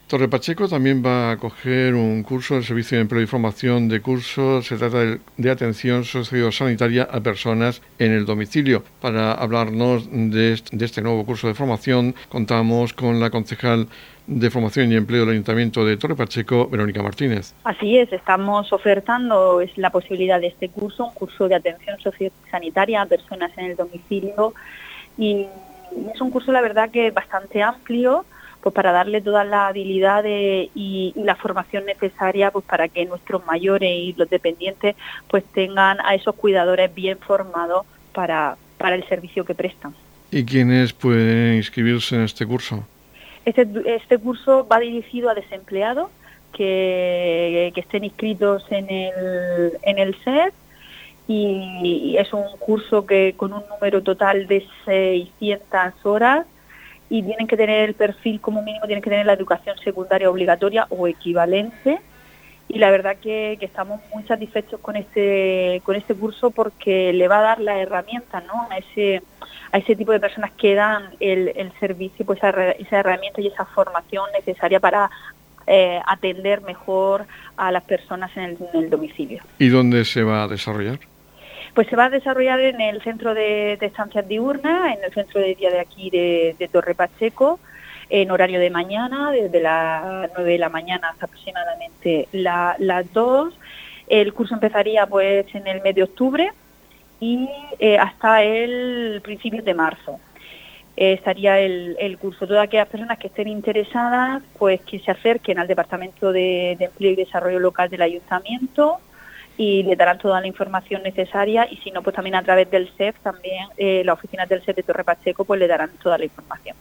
Torre 0.07 0.29
Pacheco 0.29 0.69
también 0.69 1.03
va 1.05 1.29
a 1.29 1.31
acoger 1.33 1.93
un 1.93 2.23
curso 2.23 2.53
del 2.53 2.63
Servicio 2.63 2.97
de 2.97 3.01
Empleo 3.01 3.21
y 3.21 3.27
Formación 3.27 3.89
de 3.89 3.99
curso. 3.99 4.61
Se 4.61 4.77
trata 4.77 4.99
de, 5.35 5.51
atención 5.51 6.05
sociosanitaria 6.05 7.09
a 7.11 7.19
personas 7.19 7.81
en 7.99 8.13
el 8.13 8.25
domicilio. 8.25 8.83
Para 9.01 9.33
hablarnos 9.33 10.07
de 10.09 10.53
este, 10.53 11.01
nuevo 11.01 11.25
curso 11.25 11.49
de 11.49 11.55
formación, 11.55 12.15
contamos 12.29 12.93
con 12.93 13.19
la 13.19 13.29
concejal 13.29 13.89
de 14.27 14.49
Formación 14.49 14.93
y 14.93 14.95
Empleo 14.95 15.25
del 15.25 15.31
Ayuntamiento 15.31 15.83
de 15.83 15.97
Torre 15.97 16.15
Pacheco, 16.15 16.69
Verónica 16.69 17.03
Martínez. 17.03 17.53
Así 17.65 17.97
es, 17.97 18.13
estamos 18.13 18.71
ofertando 18.71 19.59
es 19.59 19.77
la 19.77 19.89
posibilidad 19.89 20.39
de 20.39 20.47
este 20.47 20.69
curso, 20.69 21.07
un 21.07 21.13
curso 21.15 21.49
de 21.49 21.55
atención 21.55 21.99
sociosanitaria 21.99 23.01
a 23.01 23.05
personas 23.07 23.51
en 23.57 23.71
el 23.71 23.75
domicilio 23.75 24.53
y 25.17 25.47
es 26.13 26.21
un 26.21 26.31
curso 26.31 26.53
la 26.53 26.61
verdad 26.61 26.91
que 26.91 27.11
bastante 27.11 27.61
amplio 27.61 28.25
pues 28.67 28.75
para 28.75 28.91
darle 28.91 29.21
toda 29.21 29.45
la 29.45 29.67
habilidad 29.67 30.25
y, 30.27 31.13
la 31.15 31.35
formación 31.35 31.85
necesaria 31.85 32.51
pues 32.51 32.65
para 32.65 32.89
que 32.89 33.05
nuestros 33.05 33.45
mayores 33.45 33.89
y 33.89 34.13
los 34.17 34.29
dependientes 34.29 34.97
pues 35.29 35.45
tengan 35.53 35.99
a 36.03 36.15
esos 36.15 36.35
cuidadores 36.35 36.93
bien 36.93 37.17
formados 37.17 37.85
para, 38.11 38.57
para 38.77 38.97
el 38.97 39.07
servicio 39.07 39.45
que 39.45 39.55
prestan. 39.55 39.95
¿Y 40.31 40.43
quiénes 40.43 40.91
pueden 40.91 41.55
inscribirse 41.55 42.17
en 42.17 42.23
este 42.23 42.45
curso? 42.45 42.85
Este, 43.45 43.65
este 43.85 44.17
curso 44.17 44.67
va 44.67 44.79
dirigido 44.79 45.29
a 45.29 45.33
desempleados 45.33 46.09
que, 46.51 47.71
que 47.73 47.79
estén 47.79 48.03
inscritos 48.03 48.65
en 48.69 48.89
el, 48.89 49.77
en 49.83 49.97
el 49.97 50.13
SED 50.25 50.51
y 51.29 52.17
es 52.17 52.33
un 52.33 52.43
curso 52.59 53.05
que 53.05 53.33
con 53.37 53.53
un 53.53 53.63
número 53.69 54.03
total 54.03 54.45
de 54.47 54.67
600 54.83 56.05
horas 56.05 56.45
y 57.09 57.23
tienen 57.23 57.47
que 57.47 57.57
tener 57.57 57.87
el 57.89 57.95
perfil 57.95 58.41
como 58.41 58.61
mínimo, 58.61 58.85
tienen 58.85 59.01
que 59.01 59.09
tener 59.09 59.25
la 59.25 59.33
educación 59.33 59.77
secundaria 59.83 60.29
obligatoria 60.29 60.87
o 60.89 61.07
equivalente 61.07 61.99
y 62.69 62.79
la 62.79 62.91
verdad 62.91 63.15
que, 63.21 63.57
estamos 63.61 64.01
muy 64.13 64.23
satisfechos 64.23 64.79
con 64.81 64.95
este 64.95 65.81
con 65.85 65.95
este 65.95 66.13
curso 66.15 66.51
porque 66.51 67.13
le 67.13 67.27
va 67.27 67.39
a 67.39 67.43
dar 67.43 67.59
la 67.59 67.79
herramienta 67.79 68.41
¿no? 68.41 68.67
a 68.69 68.77
ese 68.77 69.21
a 69.71 69.77
ese 69.77 69.95
tipo 69.95 70.11
de 70.11 70.19
personas 70.19 70.51
que 70.51 70.75
dan 70.75 71.09
el, 71.19 71.53
el 71.55 71.71
servicio 71.79 72.25
pues 72.25 72.37
esa, 72.39 72.71
esa 72.71 72.99
herramienta 72.99 73.41
y 73.41 73.47
esa 73.47 73.65
formación 73.65 74.25
necesaria 74.33 74.79
para 74.79 75.09
eh, 75.69 75.99
atender 76.05 76.61
mejor 76.61 77.25
a 77.57 77.73
las 77.73 77.83
personas 77.83 78.31
en 78.37 78.57
el, 78.73 78.89
domicilio. 78.89 79.43
¿Y 79.59 79.67
dónde 79.67 80.05
se 80.05 80.23
va 80.23 80.43
a 80.43 80.47
desarrollar? 80.47 80.97
Pues 81.77 81.89
se 81.89 81.95
va 81.95 82.05
a 82.05 82.09
desarrollar 82.09 82.59
en 82.59 82.81
el 82.81 83.03
centro 83.03 83.35
de, 83.35 83.73
estancias 83.73 84.27
diurnas, 84.27 84.97
en 84.97 85.03
el 85.03 85.13
centro 85.13 85.39
de 85.39 85.53
día 85.53 85.69
de 85.69 85.79
aquí 85.79 86.09
de, 86.09 86.69
Torre 86.71 86.95
Pacheco, 86.95 87.59
en 88.09 88.31
horario 88.31 88.59
de 88.59 88.71
mañana, 88.71 89.29
desde 89.29 89.61
las 89.61 90.27
9 90.33 90.53
de 90.53 90.57
la 90.57 90.69
mañana 90.69 91.09
hasta 91.09 91.27
aproximadamente 91.27 92.27
las 92.31 93.13
2. 93.13 93.53
El 94.07 94.33
curso 94.33 94.55
empezaría 94.55 95.05
pues 95.05 95.53
en 95.53 95.67
el 95.67 95.83
mes 95.83 95.93
de 95.93 96.01
octubre 96.01 96.51
y 97.19 97.47
eh, 97.77 97.99
hasta 97.99 98.41
el 98.41 99.21
principio 99.23 99.61
de 99.61 99.75
marzo. 99.75 100.19
Eh, 100.95 101.13
estaría 101.13 101.59
el, 101.59 102.17
curso. 102.19 102.47
Todas 102.47 102.63
aquellas 102.63 102.87
personas 102.87 103.19
que 103.19 103.27
estén 103.27 103.49
interesadas, 103.49 104.41
pues 104.57 104.81
que 104.81 104.97
se 104.97 105.11
acerquen 105.11 105.59
al 105.59 105.67
Departamento 105.67 106.31
de, 106.31 106.71
Empleo 106.71 107.11
y 107.11 107.17
Desarrollo 107.17 107.59
Local 107.59 107.87
del 107.91 108.01
Ayuntamiento 108.01 108.97
y 109.57 109.83
le 109.83 109.95
darán 109.95 110.19
toda 110.19 110.39
la 110.39 110.47
información 110.47 111.03
necesaria 111.03 111.67
y 111.69 111.77
si 111.77 111.91
no, 111.91 112.03
pues 112.03 112.15
también 112.15 112.35
a 112.35 112.43
través 112.43 112.69
del 112.69 112.89
CEF, 112.95 113.17
también 113.19 113.67
eh, 113.77 114.03
las 114.05 114.13
oficinas 114.13 114.47
del 114.47 114.61
CEF 114.63 114.75
de 114.75 114.83
Torre 114.83 115.03
Pacheco, 115.03 115.43
pues 115.43 115.59
le 115.59 115.67
darán 115.67 115.89
toda 116.01 116.17
la 116.17 116.25
información. 116.25 116.75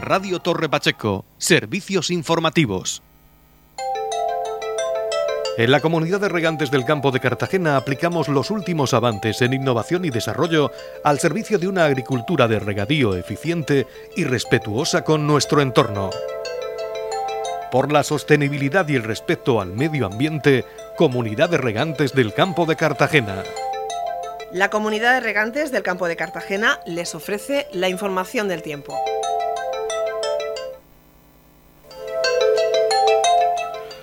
Radio 0.00 0.40
Torre 0.40 0.68
Pacheco, 0.68 1.24
servicios 1.38 2.10
informativos. 2.10 3.02
En 5.56 5.70
la 5.70 5.80
comunidad 5.80 6.20
de 6.20 6.28
regantes 6.28 6.72
del 6.72 6.84
campo 6.84 7.12
de 7.12 7.20
Cartagena 7.20 7.76
aplicamos 7.76 8.28
los 8.28 8.50
últimos 8.50 8.92
avances 8.92 9.40
en 9.40 9.52
innovación 9.52 10.04
y 10.04 10.10
desarrollo 10.10 10.72
al 11.04 11.20
servicio 11.20 11.60
de 11.60 11.68
una 11.68 11.84
agricultura 11.84 12.48
de 12.48 12.58
regadío 12.58 13.14
eficiente 13.14 13.86
y 14.16 14.24
respetuosa 14.24 15.04
con 15.04 15.28
nuestro 15.28 15.62
entorno. 15.62 16.10
Por 17.74 17.90
la 17.90 18.04
sostenibilidad 18.04 18.86
y 18.88 18.94
el 18.94 19.02
respeto 19.02 19.60
al 19.60 19.72
medio 19.72 20.06
ambiente, 20.06 20.64
Comunidad 20.96 21.50
de 21.50 21.58
Regantes 21.58 22.12
del 22.12 22.32
Campo 22.32 22.66
de 22.66 22.76
Cartagena. 22.76 23.42
La 24.52 24.70
Comunidad 24.70 25.14
de 25.14 25.18
Regantes 25.18 25.72
del 25.72 25.82
Campo 25.82 26.06
de 26.06 26.14
Cartagena 26.14 26.78
les 26.86 27.16
ofrece 27.16 27.66
la 27.72 27.88
información 27.88 28.46
del 28.46 28.62
tiempo. 28.62 28.96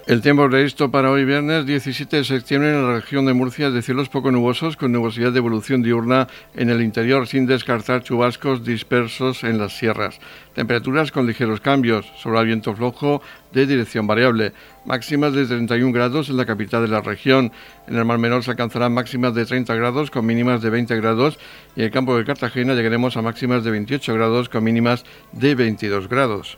El 0.07 0.21
tiempo 0.21 0.49
previsto 0.49 0.89
para 0.89 1.11
hoy 1.11 1.25
viernes 1.25 1.67
17 1.67 2.17
de 2.17 2.23
septiembre 2.23 2.71
en 2.71 2.87
la 2.87 2.95
región 2.95 3.27
de 3.27 3.33
Murcia 3.33 3.67
es 3.67 3.73
de 3.73 3.83
cielos 3.83 4.09
poco 4.09 4.31
nubosos 4.31 4.75
con 4.75 4.91
nubosidad 4.91 5.31
de 5.31 5.37
evolución 5.37 5.83
diurna 5.83 6.27
en 6.55 6.71
el 6.71 6.81
interior 6.81 7.27
sin 7.27 7.45
descartar 7.45 8.01
chubascos 8.01 8.65
dispersos 8.65 9.43
en 9.43 9.59
las 9.59 9.77
sierras. 9.77 10.19
Temperaturas 10.55 11.11
con 11.11 11.27
ligeros 11.27 11.61
cambios, 11.61 12.11
sobre 12.17 12.39
el 12.39 12.47
viento 12.47 12.75
flojo 12.75 13.21
de 13.53 13.67
dirección 13.67 14.07
variable. 14.07 14.53
Máximas 14.85 15.33
de 15.33 15.45
31 15.45 15.93
grados 15.93 16.29
en 16.29 16.37
la 16.37 16.45
capital 16.45 16.81
de 16.81 16.89
la 16.89 17.01
región. 17.01 17.51
En 17.87 17.95
el 17.95 18.03
Mar 18.03 18.17
Menor 18.17 18.43
se 18.43 18.51
alcanzarán 18.51 18.93
máximas 18.93 19.35
de 19.35 19.45
30 19.45 19.75
grados 19.75 20.09
con 20.09 20.25
mínimas 20.25 20.63
de 20.63 20.71
20 20.71 20.95
grados 20.95 21.37
y 21.75 21.81
en 21.81 21.85
el 21.85 21.91
campo 21.91 22.17
de 22.17 22.25
Cartagena 22.25 22.73
llegaremos 22.73 23.17
a 23.17 23.21
máximas 23.21 23.63
de 23.63 23.69
28 23.69 24.15
grados 24.15 24.49
con 24.49 24.63
mínimas 24.63 25.05
de 25.31 25.53
22 25.53 26.09
grados. 26.09 26.57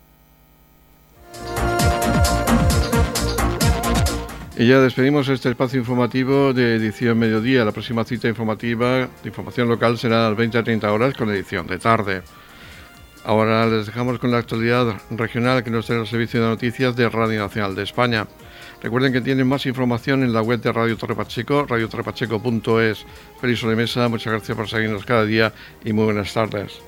Y 4.57 4.67
ya 4.67 4.79
despedimos 4.79 5.29
este 5.29 5.49
espacio 5.49 5.79
informativo 5.79 6.53
de 6.53 6.75
edición 6.75 7.17
mediodía. 7.17 7.63
La 7.63 7.71
próxima 7.71 8.03
cita 8.03 8.27
informativa 8.27 8.97
de 8.97 9.07
información 9.25 9.69
local 9.69 9.97
será 9.97 10.25
a 10.25 10.29
las 10.29 10.37
20 10.37 10.57
a 10.57 10.63
30 10.63 10.91
horas 10.91 11.13
con 11.13 11.29
edición 11.29 11.67
de 11.67 11.79
tarde. 11.79 12.21
Ahora 13.23 13.65
les 13.67 13.85
dejamos 13.85 14.19
con 14.19 14.31
la 14.31 14.39
actualidad 14.39 14.95
regional 15.11 15.63
que 15.63 15.69
nos 15.69 15.85
trae 15.85 15.99
el 15.99 16.07
Servicio 16.07 16.41
de 16.41 16.49
Noticias 16.49 16.95
de 16.95 17.07
Radio 17.07 17.39
Nacional 17.39 17.75
de 17.75 17.83
España. 17.83 18.27
Recuerden 18.81 19.13
que 19.13 19.21
tienen 19.21 19.47
más 19.47 19.65
información 19.67 20.23
en 20.23 20.33
la 20.33 20.41
web 20.41 20.59
de 20.59 20.71
Radio 20.71 20.97
Torre 20.97 21.15
Pacheco, 21.15 21.65
radiotorrepacheco.es. 21.67 23.05
Feliz 23.39 23.63
mesa, 23.63 24.09
muchas 24.09 24.33
gracias 24.33 24.57
por 24.57 24.67
seguirnos 24.67 25.05
cada 25.05 25.23
día 25.23 25.53
y 25.85 25.93
muy 25.93 26.05
buenas 26.05 26.33
tardes. 26.33 26.81